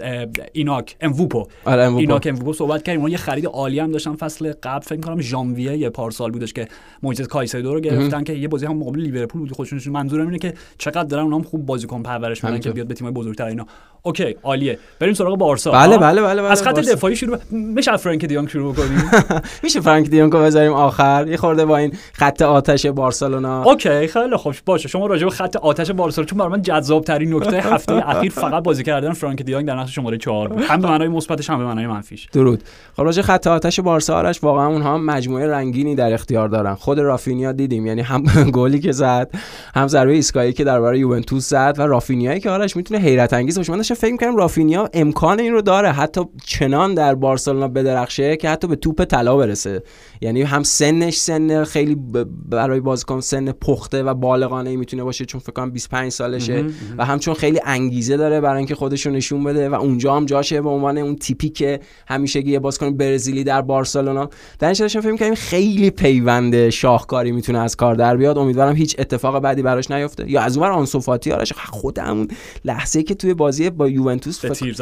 [0.53, 3.01] ایناک اموپو آره اینا که اموپو صحبت کردیم.
[3.01, 4.15] اون یه خرید عالی هم داشتن.
[4.15, 6.69] فصل قبل فکر کنم ژانویه پارسال بودش که
[7.03, 10.55] مویسس کایسدو رو گرفتن که یه بازی هم مقابل لیورپول بود خودشون منظورم اینه که
[10.79, 13.67] چقدر دارن اونام خوب بازیکن پرورش میدن که بیاد به تیم‌های بزرگتر اینا.
[14.03, 14.79] okay عالیه.
[15.01, 15.71] بریم سراغ بارسا.
[15.71, 19.11] بله بله بله, بله از خط دفاعی شروع میشه فرانک دیونگ شروع کنیم؟
[19.65, 21.27] میشه فرانک دیونگ رو بذاریم آخر.
[21.29, 23.63] یه خورده با این خط آتش بارسلونا.
[23.63, 24.55] okay خیلی خوب.
[24.67, 28.33] باشه شما راجع به خط آتش بارسلونا چون برای من جذاب ترین نکته هفته اخیر
[28.33, 30.63] فقط بازی کردن فرانک دیونگ در نقش شماره 4 بود.
[30.63, 32.29] هم به معنای مثبتش هم به معنای منفیش.
[32.33, 32.63] درود.
[32.97, 36.75] خب راجع خط آتش بارسا آرش واقعا اونها هم مجموعه رنگینی در اختیار دارن.
[36.75, 38.23] خود رافینیا دیدیم یعنی هم
[38.59, 39.31] گلی که زد
[39.75, 43.73] هم ضربه ایستگاهی که دربرابر یوونتوس زد و رافینیایی که آرش می‌تونه حیرت انگیز باشه.
[43.73, 48.49] من داشتم فکر می‌کردم رافینیا امکان این رو داره حتی چنان در بارسلونا بدرخشه که
[48.51, 49.83] حتی به توپ طلا برسه.
[50.21, 51.97] یعنی هم سنش سن خیلی
[52.57, 56.65] برای بازیکن سن پخته و بالغانه می‌تونه باشه چون فکر کنم 25 سالشه.
[56.99, 60.63] و همچون خیلی انگیزه داره برای اینکه خودش رو نشون بده و اونجا هم جاشه
[60.63, 64.31] به عنوان اون تیپی که همیشه یه بازیکن برزیلی در بارسلونا.
[64.59, 68.39] در داشتم فکر می‌کردم خیلی پیوند شاهکاری می‌تونه از کار در بیاد.
[68.39, 70.31] امیدوارم هیچ اتفاق بعدی براش نیفته.
[70.31, 72.29] یا از اونور آنسوفاتی آرش خود همون
[72.65, 74.77] لحظه که توی بازی با یوونتوس تیر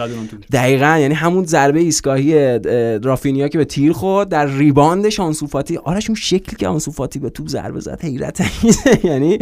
[0.53, 2.59] دقیقاً یعنی همون ضربه ایستگاهی
[2.99, 7.49] رافینیا که به تیر خورد در ریباندش آنسوفاتی آرش اون شکلی که آنسوفاتی به توپ
[7.65, 8.41] ضربه زد حیرت
[9.05, 9.39] یعنی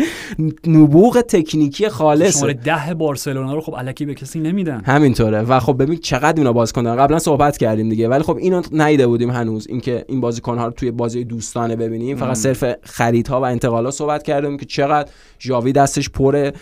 [0.66, 4.82] نبوغ تکنیکی خالص شماره ده بارسلونا رو خب الکی به کسی نمیدن.
[4.84, 5.40] همینطوره.
[5.40, 9.30] و خب ببین چقدر اونا بازیکن قبلا صحبت کردیم دیگه ولی خب اینو ندیده بودیم
[9.30, 9.66] هنوز.
[9.68, 12.16] اینکه این بازیکن ها رو توی بازی دوستانه ببینیم.
[12.16, 15.10] فقط صرف خریدها و انتقالات صحبت کردیم که چقدر
[15.40, 16.52] ژاوی دستش پره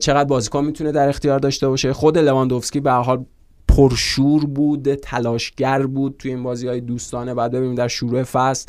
[0.00, 1.92] چقدر بازیکن می‌تونه در اختیار داشته باشه.
[1.92, 3.24] خود لواندوفسکی به حال
[3.68, 7.34] پرشور بود تلاشگر بود توی این بازی های دوستانه.
[7.34, 8.68] بعد ببینیم در شروع فصل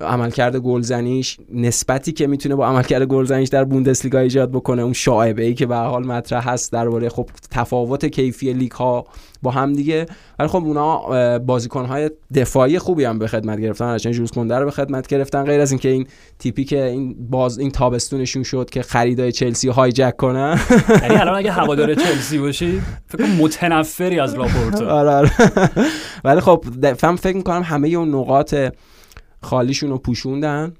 [0.00, 5.54] عملکرد گلزنیش نسبتی که می‌تونه با عملکرد گلزنیش در بوندسلیگا ایجاد بکنه اون شایبه ای
[5.54, 9.04] که به حال مطرح هست درباره خب تفاوت کیفی لیگ ها
[9.42, 10.06] با هم دیگه.
[10.38, 10.98] ولی خب اونا
[11.38, 15.44] بازیکن های دفاعی خوبی هم به خدمت گرفتن هرچند جوز کنده رو به خدمت گرفتن.
[15.44, 16.06] غیر از اینکه این
[16.38, 20.58] تیپی که این باز این تابستونشون شد که خریدای چلسی هایجک کنن
[21.02, 25.30] یعنی الان اگه هوادار چلسی باشی فکر متنفری از لاپورتا آره آره.
[26.24, 26.64] ولی خب
[26.98, 28.54] فهم فکر می‌کنم همه اون نقاط
[29.42, 30.74] خالیشون رو پوشوندن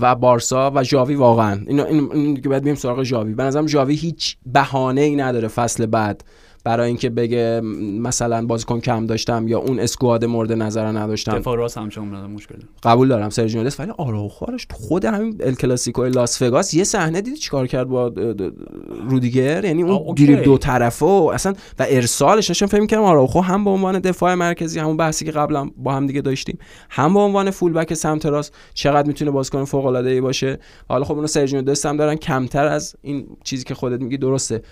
[0.00, 3.34] و بارسا و ژاوی واقعا اینو این, که بعد بیم سراغ ژاوی.
[3.34, 6.24] به نظرم ژاوی هیچ بهانه ای نداره فصل بعد.
[6.64, 7.60] برای اینکه بگه
[8.00, 11.38] مثلا بازیکن کم داشتم یا اون اسکواد مورد نظر نداشتم.
[11.38, 16.74] دفاع راست همچنان مشکل قبول دارم سرجیو ولی آراوخوارش خود همین ال کلاسیکو لاس وگاس
[16.74, 18.12] یه صحنه دیدی چیکار کرد با
[19.08, 23.64] رودیگر؟ یعنی اون دریبل دو طرفه و اصلا و ارسالش داشتم فکر می‌کردم آراوخو هم
[23.64, 26.58] به عنوان دفاع مرکزی همون بحثی که قبلا با هم دیگه داشتیم
[26.90, 30.58] هم به عنوان فول بک سمت راست چقدر می‌تونه بازیکن فوق العاده ای باشه.
[30.88, 34.62] حالا خب اون سرجیو هم دارن کمتر از این چیزی که خودت میگی درسته.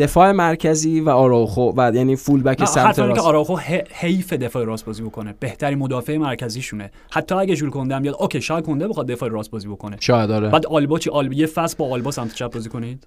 [0.00, 3.14] دفاع مرکزی و آراوخو و یعنی فول بک سمت راست.
[3.14, 3.56] که آراوخو
[3.90, 5.34] حیف دفاع راست بازی بکنه.
[5.40, 6.90] بهترین مدافع مرکزیشونه.
[7.10, 9.96] حتی اگه ژول کنده هم بیاد okay شاید کنده بخواد دفاع راست بازی بکنه.
[10.00, 10.48] شاید آره.
[10.48, 13.06] بعد آلبا چی؟ آلبا یه فصل با آلبا سمت چپ بازی کنید؟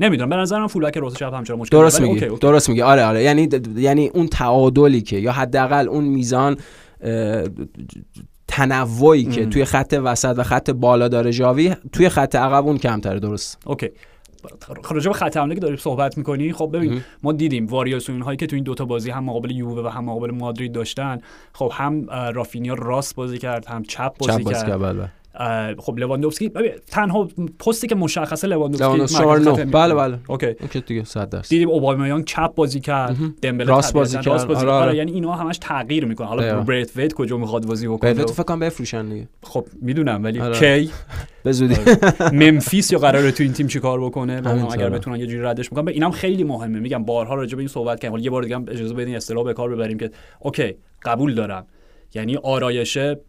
[0.00, 0.30] نمی‌دونم.
[0.30, 2.20] به نظرم full back راست چپ همچنان مشکل درست میگی.
[2.20, 2.82] درست میگی.
[2.82, 3.22] آره آره.
[3.22, 6.56] یعنی یعنی اون تعادلی که یا حداقل اون میزان
[8.48, 13.20] تنوعی که توی خط وسط و خط بالا داره جاوی توی خط عقب اون کمتره
[13.20, 13.88] درست؟ okay.
[14.90, 18.46] راجع به خط حمله که داریم صحبت می‌کنی خب ببین ما دیدیم واریاسیون هایی که
[18.46, 21.18] تو این دوتا بازی هم مقابل یووه و هم مقابل مادرید داشتن.
[21.52, 25.12] خب هم رافینیا راست بازی کرد هم چپ بازی, چپ بازی کرد, کرد
[25.78, 26.50] خب لواندوفسکی
[26.90, 27.28] تنها
[27.58, 30.18] پستی که مشخصه لواندوفسکی بله بله.
[30.28, 30.46] okay.
[30.46, 31.48] okay دیگه 100 درصد.
[31.48, 34.26] دیدیم اوبامیانگ چپ بازی کرد دمبله راست بازی کرد.
[34.26, 34.96] راست بازی آره, آره.
[34.96, 36.26] یعنی اینا همش تغییر می‌کنه.
[36.28, 38.14] حالا بریت وید کجا می‌خواد بازی بکنه.
[38.14, 39.28] بریت فکر کنم بفروشن دیگه.
[39.42, 40.84] خب می‌دونم ولی آره.
[40.84, 40.90] کی؟
[41.44, 41.76] به زودی.
[42.32, 45.88] ممفیس یا قراره تو این تیم چیکار بکنه؟ اگر بتونن یه جوری ردش بکنن.
[45.88, 46.80] اینم خیلی مهمه.
[46.80, 48.18] میگم بارها راجع به این صحبت کردیم.
[48.18, 50.10] یه بار دیگه اجازه بدین اصطلاح به کار ببریم که
[50.40, 51.66] okay قبول دارم.
[52.14, 53.20] یعنی آرایشه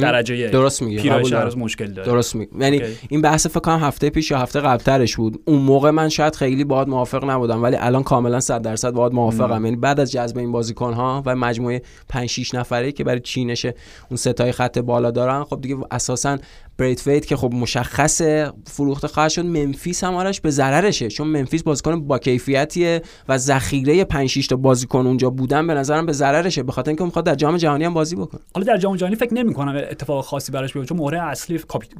[0.00, 1.02] درجه درست میگی.
[1.02, 2.08] پیرایش هر مشکل داره.
[2.08, 2.58] درست میگی.
[2.60, 5.42] یعنی این بحث فکر کنم هفته پیش یا هفته قبلترش بود.
[5.44, 9.64] اون موقع من شاید خیلی باهات موافق نبودم ولی الان کاملا 100 درصد باهات موافقم.
[9.64, 13.66] یعنی بعد از جذب این بازیکن ها و مجموعه 5 6 نفره که برای چینش
[14.10, 16.38] اون ستای خط بالا دارن خب دیگه اساسا
[16.78, 18.22] بریت که خب مشخص
[18.66, 21.08] فروخته خواهد شد ممفیس هم آرش به ضررشه.
[21.08, 26.06] چون ممفیس بازیکن با کیفیتیه و ذخیره 5 6 تا بازیکن اونجا بودن به نظرم
[26.06, 28.40] به ضررشه به خاطر اینکه می‌خواد در جام جهانی هم بازی بکنه.
[28.54, 29.34] حالا در جام جهانی فکر
[29.68, 30.88] نمی‌کنم اتفاق خاصی براش بیفته.
[30.88, 31.58] چون مهره اصلی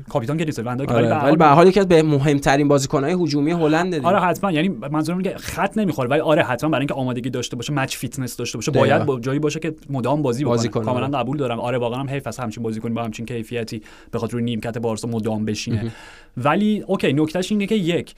[0.09, 1.37] کاپیتان که نیست ولی آره.
[1.37, 4.53] به حال یکی از به مهمترین بازیکن‌های هجومی هلند آره حتما.
[4.53, 8.37] یعنی منظورم میگه خط نمی‌خوره ولی آره حتما برای اینکه آمادگی داشته باشه match fitness
[8.37, 10.85] داشته باشه باید با جایی باشه که مدام بازی بکنه.
[10.85, 11.19] کاملا.
[11.19, 11.61] قبول دارم.
[11.61, 15.45] آره واقعا هم حیف از همچین بازیکن با همچین کیفیتی به خاطر نیمکت بارسا مدام
[15.45, 15.93] بشینه.
[16.37, 18.15] ولی okay نکتهش اینه که یک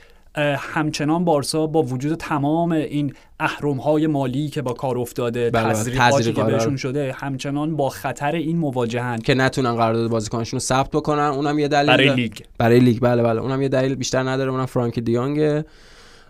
[0.59, 5.72] همچنان بارسا با وجود تمام این اهرم های مالی که با کار افتاده بله، بله.
[5.72, 9.18] تزریقاتی که بهشون شده همچنان با خطر این مواجهن.
[9.18, 11.20] که نتونن قرارداد بازیکنشون رو ثبت بکنن.
[11.20, 12.32] اونم یه دلیل برای لیگ.
[12.59, 12.99] برای لیگ.
[13.01, 13.41] بله بله.
[13.41, 14.51] اونم یه دلیل بیشتر نداره.
[14.51, 15.64] اونم فرانک دیونگ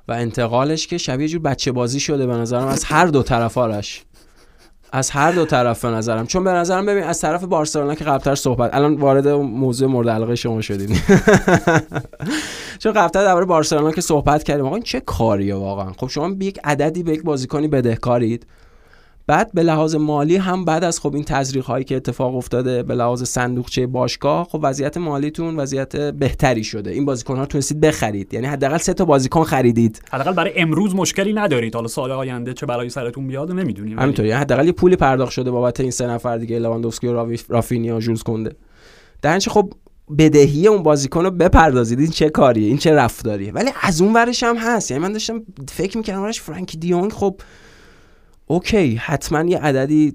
[0.09, 4.05] و انتقالش که شبیه جور بچه بازی شده به نظرم از هر دو طرف آرش
[4.93, 6.27] از هر دو طرف به نظرم.
[6.27, 10.35] چون به نظرم ببین از طرف بارسلونا که قبلتر صحبت الان وارد موضوع مورد علاقه
[10.35, 10.91] شما شدید
[12.83, 14.67] چون قبلا درباره بارسلونا که صحبت کردیم.
[14.67, 18.47] آقا این چه کاریه واقعا؟ خب شما یک عددی به یک بازیکنی بدهکارید.
[19.27, 22.95] بعد به لحاظ مالی هم بعد از خب این تزریق هایی که اتفاق افتاده به
[22.95, 26.91] لحاظ صندوقچه باشگاه خب وضعیت مالیتون وضعیت بهتری شده.
[26.91, 28.35] این بازیکن ها تونستید بخرید.
[28.35, 30.03] یعنی حداقل سه تا بازیکن خریدید.
[30.11, 31.75] حداقل برای امروز مشکلی ندارید.
[31.75, 33.99] حالا سال آینده چه برای سرتون بیاد نمی‌دونیم.
[33.99, 34.29] همینطوری.
[34.29, 38.01] یعنی حداقل یه پولی پرداخت شده بابت این سه نفر دیگه لواندوفسکی و رافینیا و
[38.01, 38.57] جولز کنده.
[39.23, 39.73] در خب
[40.19, 41.99] بدهی اون بازیکن رو بپردازید.
[41.99, 44.91] این چه کاریه؟ این چه رفتاریه؟ ولی از اون ورش هم هست.
[44.91, 47.41] یعنی من داشتم فکر می‌کردم فرانکی دیونگ خب
[48.47, 50.15] اوکی حتما یه عددی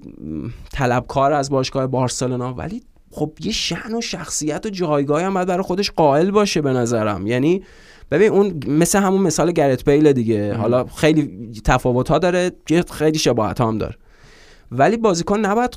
[0.72, 5.62] طلبکار از باشگاه بارسلونا ولی خب یه شن و شخصیت و جایگاه هم باید برای
[5.62, 7.26] خودش قائل باشه به نظرم.
[7.26, 7.62] یعنی
[8.10, 10.54] ببین اون مثل همون مثال گرت بیل دیگه.
[10.54, 12.52] حالا خیلی تفاوت ها داره
[12.90, 13.94] خیلی شباهت هم داره.
[14.72, 15.76] ولی بازیکن نباید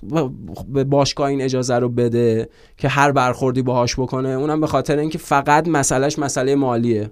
[0.68, 4.30] به باشگاه این اجازه رو بده که هر برخوردی باهاش بکنه.
[4.30, 7.12] اونم به خاطر اینکه فقط مسئلهش مسئله مالیه.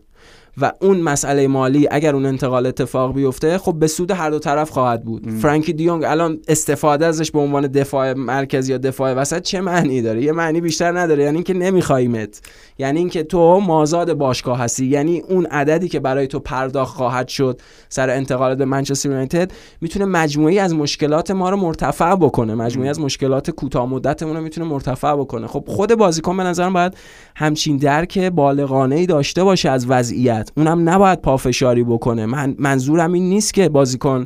[0.61, 4.69] و اون مسئله مالی اگر اون انتقال اتفاق بیفته خب به سود هر دو طرف
[4.69, 5.27] خواهد بود.
[5.27, 5.39] ام.
[5.39, 10.23] فرانکی دیونگ الان استفاده ازش به عنوان دفاع مرکزی یا دفاع وسط چه معنی داره؟
[10.23, 12.41] یه معنی بیشتر نداره یعنی اینکه نمیخوایمت
[12.77, 14.85] یعنی اینکه تو مازاد باشگاه هستی.
[14.85, 19.51] یعنی اون عددی که برای تو پرداخت خواهد شد سر انتقال به منچستر یونایتد
[19.81, 22.55] می‌تونه مجموعی از مشکلات ما رو مرتفع بکنه.
[22.55, 25.47] مجموعی از مشکلات کوتاه مدتمون رو می‌تونه مرتفع بکنه.
[25.47, 26.97] خب خود بازیکن به نظرم باید
[27.35, 30.42] همچین درک بالغانه ای داشته باشه از وضعیت.
[30.57, 32.25] اونم نباید پافشاری بکنه.
[32.25, 34.25] من منظورم این نیست که بازیکن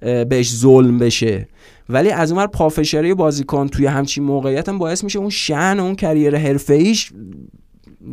[0.00, 1.48] بهش ظلم بشه.
[1.88, 5.94] ولی از اونور پافشاری بازیکن توی همچین موقعیت هم باعث میشه اون شن و اون
[5.94, 7.12] کریر حرفه‌ایش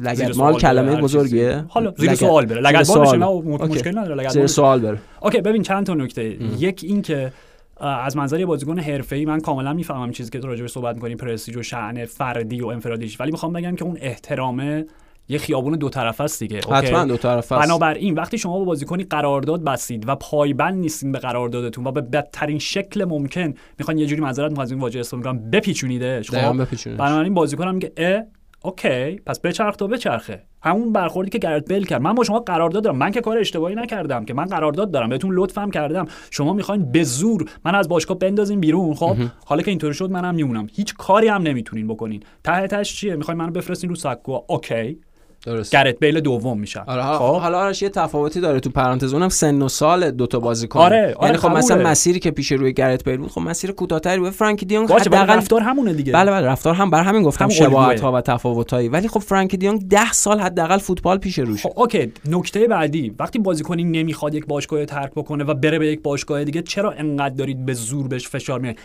[0.01, 0.35] لگد.
[0.37, 1.65] مال کلمه بزرگیه.
[1.67, 2.61] حالا زیر سوال بره.
[2.61, 4.15] لگد باشه مشکل نداره.
[4.15, 4.97] لگد زیر سوال بره.
[5.21, 6.37] اوکی ببین چند تا نکته.
[6.59, 7.31] یک این که
[7.79, 11.57] از منظر یه بازیکن حرفه‌ای من کاملا می‌فهمم چیزی که راجع به صحبت می‌کنیم پرستیژ
[11.57, 13.19] و شأن فردی و انفرادیش.
[13.19, 14.85] ولی می‌خوام بگم که اون احترامه
[15.29, 19.03] یه خیابون دو طرفه است دیگه حتما دو طرفه است بنابراین وقتی شما با بازیکنی
[19.03, 24.21] قرارداد بستید و پایبند نیستین به قراردادتون و به بدترین شکل ممکن می‌خوان یه جوری
[24.21, 28.27] معذرت می‌خوام از این واژه استفاده کنم بپیچونیدش خب؟ بنابراین بازیکن میگه
[28.61, 30.43] okay پس بچرخ تا بچرخه.
[30.63, 32.01] همون برخوردی که گرت بیل کرد.
[32.01, 32.97] من با شما قرارداد دارم.
[32.97, 35.09] من که کار اشتباهی نکردم که من قرارداد دارم.
[35.09, 36.05] بهتون لطفم کردم.
[36.31, 39.15] شما می‌خواین به زور من از باشگاه بندازین بیرون خب؟
[39.45, 40.67] حالا که اینطوری شد منم میمونم.
[40.73, 42.23] هیچ کاری هم نمی‌تونین بکنین.
[42.43, 44.99] ته تهش چیه؟ می‌خواین منو بفرستین رو سکو okay.
[45.45, 46.83] درست گرت بیل دوم میشن.
[46.87, 49.13] آره خب؟ حالا آرش یه تفاوتی داره تو پرانتز.
[49.13, 50.79] اونم سن و سال دو تا بازیکن.
[50.79, 54.19] آره, آره یعنی خب مثلا مسیری که پیش روی گرت بیل بود خب مسیر کوتاه‌تری
[54.19, 54.29] بود.
[54.29, 56.13] فرانکی دیونگ حداقل رفتار همونه دیگه.
[56.13, 59.57] بله بله رفتار هم بر همین گفتم شباهت ها و تفاوت هایی ولی خب فرانکی
[59.57, 62.11] دیونگ 10 سال حداقل فوتبال پیش روش خب اوکی.
[62.25, 63.15] نکته بعدی.
[63.19, 67.35] وقتی بازیکنی نمی‌خواد یک باشگاه ترک بکنه و بره به یک باشگاه دیگه چرا انقدر
[67.35, 68.79] دارید به زور بهش فشار میارید؟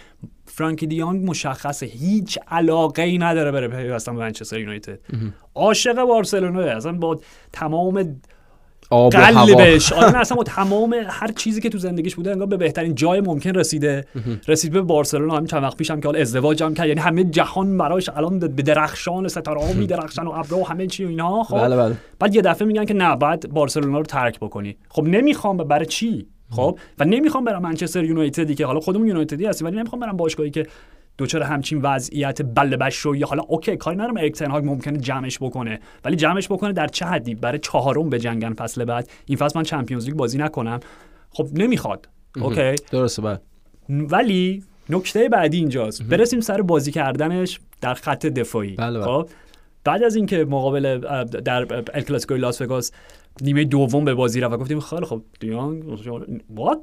[0.51, 1.86] فرانکی دیانگ مشخصه.
[1.86, 4.98] هیچ علاقه ای نداره بره پیوستن به منچستر یونایتد.
[5.55, 7.20] عاشق بارسلونا اصلا با
[7.53, 8.20] تمام
[8.90, 9.92] آب قلبش.
[9.92, 13.51] آره اصلا با تمام هر چیزی که تو زندگیش بوده انگار به بهترین جای ممکن
[13.51, 14.07] رسیده.
[14.48, 15.36] رسید به بارسلونا.
[15.36, 16.88] همین چند وقت پیشم که حالا ازدواج هم کرد.
[16.88, 21.05] یعنی همه جهان براش الان به درخشان ستاره ها میدرخشن و ابرو و همه چی
[21.05, 21.96] و اینها خب بله بله.
[22.18, 24.76] بعد یه دفعه میگن که نه بعد بارسلونا رو ترک بکنی.
[24.88, 29.66] خب نمی‌خوام برای چی؟ خب؟ و نمی‌خوام برم منچستر یونایتدی که حالا خودمون یونایتدی هستیم
[29.66, 30.66] ولی نمی‌خوام برم باشگاهی که
[31.18, 35.38] دچار همچین وضعیت بله بش یا حالا okay کاری ندارم اریک تن هاخ ممکنه جمعش
[35.38, 39.11] بکنه ولی جمعش بکنه در چه حدی؟ برای چهارم بجنگن فصل بعد.
[39.26, 40.80] این فصل من Champions League بازی نکنم.
[41.30, 42.09] خب نمی‌خواد.
[42.36, 42.74] okay.
[42.90, 43.42] درسته بعد
[43.88, 46.03] ولی نکته بعدی اینجاست.
[46.03, 48.76] برسیم سر بازی کردنش در خط دفاعی.
[48.76, 49.05] بله بله.
[49.05, 49.28] خب؟
[49.84, 52.92] بعد از اینکه مقابل در ال کلاسیکو لاس وگاس
[53.43, 55.84] نیمه دوم به بازی رفت و گفتیم خیلی خب دیونگ
[56.51, 56.78] وات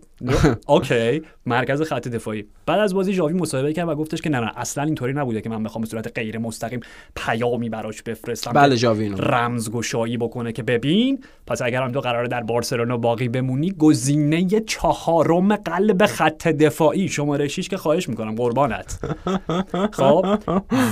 [0.67, 2.45] اوکی مرکز خط دفاعی.
[2.65, 5.49] بعد از بازی جاوی مصاحبه کرد و گفتش که نه نه اصلا اینطوری نبوده که
[5.49, 6.79] من بخوام به صورت غیر مستقیم
[7.15, 12.43] پیامی براش بفرستم بله جاوی رمزگشایی بکنه که ببین پس اگر هم تو قراره در
[12.43, 17.07] بارسلونا باقی بمونی گزینه چهارم قلب خط دفاعی.
[17.09, 18.99] شماره 6 که خواهش می‌کنم قربانت.
[19.97, 20.39] خب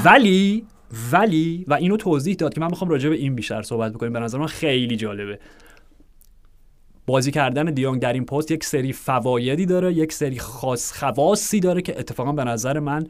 [0.06, 0.66] ولی
[1.12, 4.14] ولی و اینو توضیح داد که من می‌خوام راجع به این بیشتر صحبت بکنیم.
[4.14, 5.40] به نظر من خیلی جالبه.
[7.06, 11.82] بازی کردن دیونگ در این پست یک سری فوایدی داره یک سری خاص خواصی داره
[11.82, 13.08] که اتفاقا به نظر من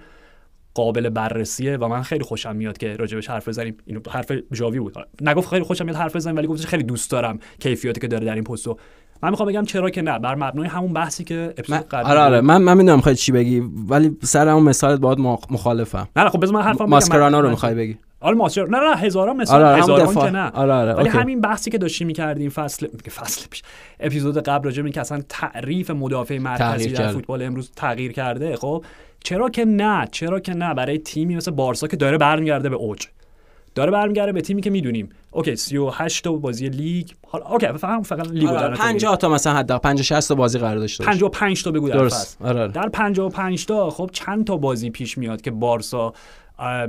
[0.73, 3.77] قابل بررسیه و من خیلی خوشم میاد که راجبش حرف بزنیم.
[3.85, 4.95] اینو حرف جاوی بود.
[5.21, 8.35] نگفت خیلی خوشم میاد حرف بزنیم ولی گفتش خیلی دوست دارم کیفیاتی که داره در
[8.35, 8.77] این پستو
[9.23, 12.41] من می‌خوام بگم چرا که نه بر مبنای همون بحثی که اپیزود قبل آره آره
[12.41, 16.07] من من می‌دونم خیلی چی بگی ولی سر اون مثالت باید مخالفم.
[16.15, 17.97] نه خب بذار من حرفم ماسکرانا رو می‌خوای بگی.
[18.19, 20.51] آره ماسکر نه نه هزاران مثال آره هزاران که نه.
[20.51, 21.17] آره آره ولی اوکی.
[21.17, 23.61] همین بحثی که داشتیم می‌کردیم فصل فصل پیش
[23.99, 27.11] اپیزود قبل راجع به که اصلا تعریف مدافع مرکزی در.
[27.11, 28.85] فوتبال امروز تغییر کرده خب
[29.23, 33.07] چرا که نه چرا که نه برای تیمی مثل بارسا که داره برمیگرده به اوج.
[33.75, 35.09] داره برمیگره به تیمی که می‌دونیم.
[35.31, 37.07] okay 38 تا بازی لیگ.
[37.27, 40.77] حالا okay فقط فقط لیگ آره 50 تا مثلا حد 50 60 تا بازی قرار
[40.77, 41.11] داشته باشه.
[41.11, 42.37] 55 تا بگو در درست.
[42.37, 42.45] فصل.
[42.47, 42.71] آره آره.
[42.71, 46.13] در 55 تا خب چند تا بازی پیش میاد که بارسا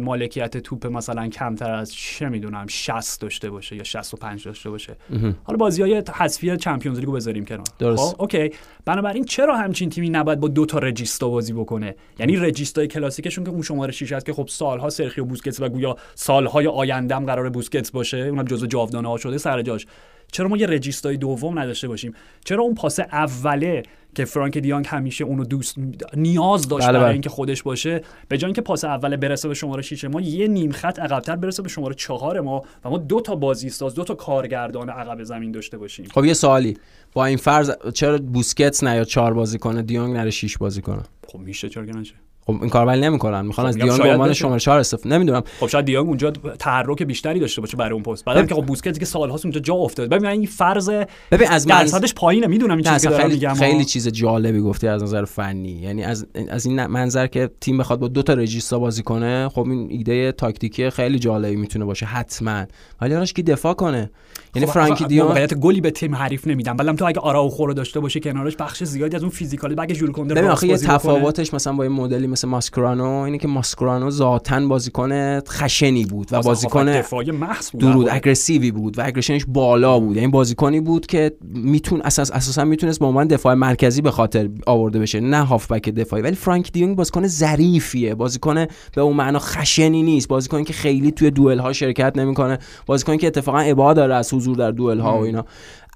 [0.00, 4.96] مالکیت توپ مثلا کمتر از چه می‌دونم 60 داشته باشه یا 65 داشته باشه.
[5.44, 7.64] حالا بازی های حذفی Champions League و بذاریم کنار.
[7.78, 8.14] درست.
[8.14, 8.50] خب okay.
[8.84, 13.44] بنابراین چرا همچین تیمی نباید با دو تا regista بازی بکنه؟ یعنی regista ی کلاسیکشون
[13.44, 17.50] که اون شماره 6 هست که خب سالها سرخیو بوسکتس و گویا سالهای آیندهم قرار
[17.50, 19.86] بوسکتس باشه اونم جزو جاودانه ها شده سر جاش.
[20.32, 22.14] چرا ما یه regista ی دوم نداشته باشیم؟
[22.44, 23.82] چرا اون پاس اوله
[24.16, 25.74] که فرانک دیونگ همیشه اونو دوست
[26.14, 27.12] نیاز داشت بله، برای بله.
[27.12, 28.02] اینکه خودش باشه.
[28.28, 31.62] به جای اینکه پاس اول برسه به شماره 6 ما یه نیم خط عقبتر برسه
[31.62, 35.78] به شماره 4 ما و ما دو تا بازیساز دو تا کارگردان عقب زمین داشته
[35.78, 36.06] باشیم.
[36.14, 36.78] خب یه سوالی.
[37.12, 41.02] با این فرض چرا بوسکتس نه یا 4 بازی کنه دیونگ نره 6 بازی کنه؟
[41.28, 42.14] خب میشه چرا که نشه.
[42.46, 43.46] خب این کار ولی نمی‌کنن.
[43.46, 44.32] می‌خوان خب از دیونگ به عنوان.
[44.32, 45.42] شماره 4 استفاده نمی‌دونم.
[45.60, 48.24] خب شاید دیانگ اونجا تحرک بیشتری داشته باشه برای اون پست.
[48.24, 50.16] بعدم که خب بوسکتس که سالهاست اونجا جا افتاده.
[50.16, 50.90] ببین این فرض
[51.30, 52.46] ببین از من درصدش پایینه.
[52.46, 53.54] می‌دونم این چیزی خیلی میگم.
[53.54, 53.84] خیلی.
[53.84, 55.68] چیز جالبی گفتی از نظر فنی.
[55.68, 59.62] یعنی از از این منظر که تیم بخواد با دو تا رجیستا بازی کنه خب
[59.68, 62.64] این ایده تاکتیکی خیلی جالبی می‌تونه باشه حتما.
[63.00, 64.10] ولی آرش کی دفاع کنه؟
[64.54, 66.76] یعنی خب فرانکی آخه دیونگ موقعیت گلی به تیم حریف نمیدن.
[66.76, 70.12] ولی تو اگه آراوخو رو داشته باشه کنارش بخش زیادی از اون فیزیکالی بگه ژول
[70.12, 70.76] کنده ببین آخه.
[70.76, 76.36] تفاوتش مثلا با یه مدلی مثل ماسکرانو اینه که ماسکرانو ذاتن بازیکن خشنی بود و
[76.36, 80.16] اصلا بازیکن دفاعی محض بود درود در اگریسیوی بود و اگریشنش بالا بود.
[80.16, 84.98] یعنی بازیکنی بود که میتون اساس اساسا می‌تونست به عنوان دفاع مرکزی به خاطر آورده
[84.98, 86.22] بشه نه هافبک دفاعی.
[86.22, 88.14] ولی فرانک دیونگ بازیکن ظریفیه.
[88.14, 90.28] بازیکن به اون معنا خشنی نیست.
[90.28, 92.58] بازیکنی که خیلی توی دوئل ها شرکت نمی‌کنه.
[92.86, 95.44] بازیکنی که اتفاقا ابا داره از حضور در دوئل ها و اینا.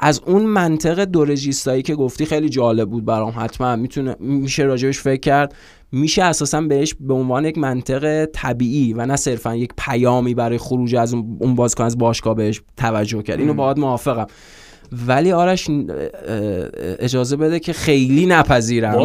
[0.02, 3.76] از اون منطق دو رجیستایی که گفتی خیلی جالب بود برام حتما.
[3.76, 5.54] می‌تونه میشه راجبش فکر کرد.
[5.92, 10.94] میشه اساسا بهش به عنوان یک منطق طبیعی و نه صرفا یک پیامی برای خروج
[10.96, 13.40] از اون بازیکن از باشگاه بهش توجه کرد.
[13.40, 14.26] اینو باهات موافقم.
[15.06, 15.70] ولی آرش
[16.98, 18.94] اجازه بده که خیلی نپذیرم.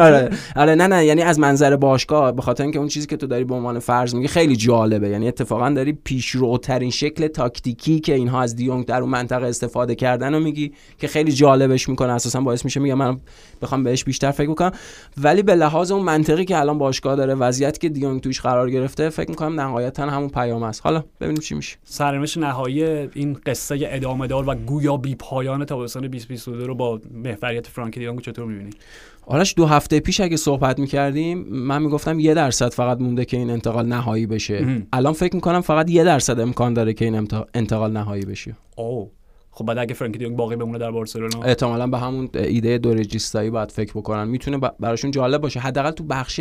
[0.00, 0.30] آره.
[0.56, 3.44] آره نه نه یعنی از منظر باشگاه به خاطر اینکه اون چیزی که تو داری
[3.44, 5.08] به عنوان فرض میگی خیلی جالبه.
[5.08, 10.34] یعنی اتفاقا داری پیشروترین شکل تاکتیکی که اینها از دیونگ در اون منطقه استفاده کردن
[10.34, 12.12] و میگی که خیلی جالبش می‌کنه.
[12.12, 13.20] اساسا باعث میشه میگم من
[13.62, 14.72] بخوام بهش بیشتر فکر بکنم.
[15.18, 19.08] ولی به لحاظ اون منطقی که الان باشگاه داره وضعیتی که دیونگ توش قرار گرفته
[19.08, 20.80] فکر می‌کنم نهایتا همون پیام است.
[20.84, 21.76] حالا ببینیم چی میشه.
[21.84, 27.66] سرنوشت نهایی این قصه ادامه دار و گویا بی پایان تابستان 2022 رو با محوریت
[27.66, 28.70] فرانک دیانگو چطور می‌بینی؟
[29.26, 33.50] آرش دو هفته پیش اگه صحبت می‌کردیم من می‌گفتم یه درصد فقط مونده که این
[33.50, 34.60] انتقال نهایی بشه.
[34.60, 34.86] مهم.
[34.92, 38.56] الان فکر می‌کنم فقط یه درصد امکان داره که این انتقال نهایی بشه.
[38.76, 39.10] او
[39.50, 43.50] خب بعد اگه فرانک دیانگ باقی بمونه در بارسلونا؟ احتمالا به همون ایده دو رجیستایی
[43.50, 44.28] باید فکر بکنن.
[44.28, 45.60] می‌تونه براشون جالب باشه.
[45.60, 46.40] حداقل تو بخش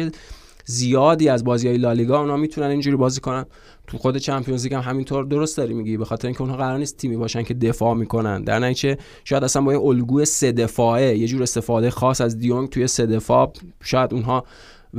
[0.69, 3.45] زیادی از بازی های لالیگا اونا می‌تونن اینجوری بازی کنن.
[3.87, 5.97] تو خود چمپیونز لیگ هم همینطور درست داری میگی.
[5.97, 8.43] به خاطر اینکه اونها قرار نیست تیمی باشن که دفاع می‌کنن.
[8.43, 12.69] در نتیجه شاید اصلا با یه الگوی سه دفاعه یه جور استفاده خاص از دیونگ
[12.69, 13.53] توی سه دفاع
[13.83, 14.43] شاید اونها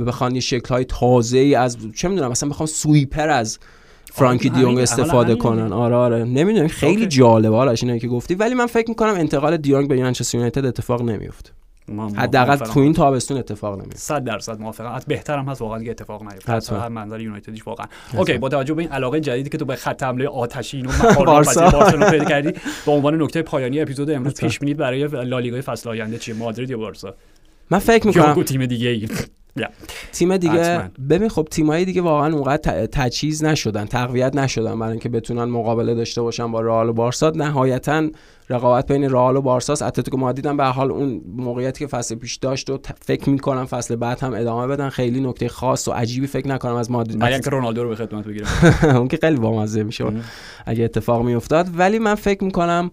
[0.07, 3.59] بخوان یه شکل های تازه ای از چه می‌دونم مثلا بخوام سویپر از
[4.13, 5.73] فرانکی آره، دیونگ استفاده کنن.
[5.73, 6.23] آره آره.
[6.23, 7.07] نمی‌دونم خیلی.
[7.07, 8.35] جالبه اینایی که گفتی.
[8.35, 11.51] ولی من فکر می‌کنم انتقال دیونگ به منچستر یونایتد اتفاق نمیفته
[12.15, 12.55] حداقل.
[12.55, 13.97] تو این تابستون اتفاق نمیفته.
[13.97, 14.91] 100 درصد موافقم.
[14.91, 16.53] از بهترم هست واقعا دیگه اتفاق نیفته.
[16.53, 17.85] حتی هر منظر یونایتدیش واقعا.
[18.17, 20.91] اوکی با توجه به این علاقه جدیدی که تو به خط حمله آتشین و.
[21.25, 22.51] بارسلونا پیدا کردی
[22.85, 24.33] به عنوان نکته پایانی اپیزود امروز.
[24.33, 27.15] پیش بینیت برای لالیگای فصل آینده چیه؟ مادرید یا بارسا؟
[27.69, 28.43] من فکر می‌کنم.
[28.51, 29.07] تیم دیگه ای
[30.11, 30.91] تیم دیگه.
[31.09, 36.21] ببین خب تیمایی دیگه واقعا اونقدر تجهیز نشدن تقویت نشدن برای اینکه بتونن مقابله داشته
[36.21, 37.29] باشن با رئال و بارسا.
[37.35, 38.09] نهایتا
[38.51, 42.35] رقابت بین رئال و بارساس اتلتیکو مادرید هم به حال اون موقعیتی که فصل پیش
[42.35, 44.89] داشت و فکر می‌کنم فصل بعد هم ادامه بدن.
[44.89, 47.17] خیلی نکته خاص و عجیبی فکر نکنم از مادرید.
[47.17, 48.47] مگر اینکه رونالدو رو به خدمت بگیرم.
[48.97, 50.05] اون که خیلی بامزه میشه.
[50.65, 51.67] اگه اتفاق میافتاد.
[51.79, 52.91] ولی من فکر می‌کنم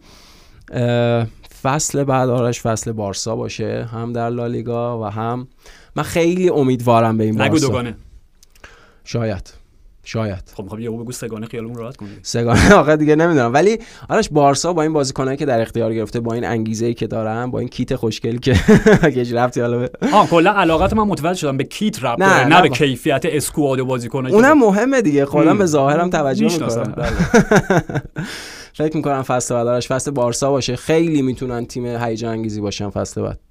[1.63, 3.89] فصل بعد آرش فصل بارسا باشه.
[3.93, 5.49] هم در لالیگا و هم
[5.97, 7.67] من خیلی امیدوارم به این نگو بارسا.
[7.67, 7.95] دوگانه.
[9.05, 9.58] شاید.
[10.09, 10.53] شاید.
[10.55, 13.55] خب می‌خوام یهو بگو سگانه خیالمون راحت کنی سگانه آخه دیگه نمی‌دونم.
[13.55, 13.79] ولی
[14.09, 17.51] آرش بارسا با این بازیکنایی که در اختیار گرفته با این انگیزه ای که دارن
[17.51, 18.53] با این کیت خوشگلی که
[19.03, 22.69] هیچ ربطی حالا ها کلا علاقت من متوجه شدم به کیت رپ نه، نه, به
[22.69, 25.59] کیفیت اسکواد و بازیکنایی اونم مهمه دیگه خودم.
[25.59, 26.95] به ظاهرم توجه می‌کنم.
[26.97, 27.11] بله.
[28.79, 30.77] فکر می‌کنم فصل بعد آرش فصل بارسا باشه.
[30.77, 33.48] خیلی می‌تونن تیم هیجان انگیزی باشن فصل بعد.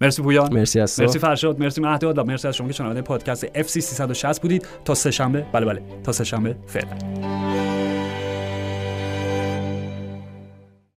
[0.00, 0.54] مرسی پویان.
[0.54, 1.00] مرسی از.
[1.00, 1.60] مرسی فرشاد.
[1.60, 4.66] مرسی مهداد و مرسی از شما که شنونده پادکست FC 360 بودید.
[4.84, 5.82] تا سه شنبه بله بله.
[6.04, 7.89] تا سه شنبه فعلا.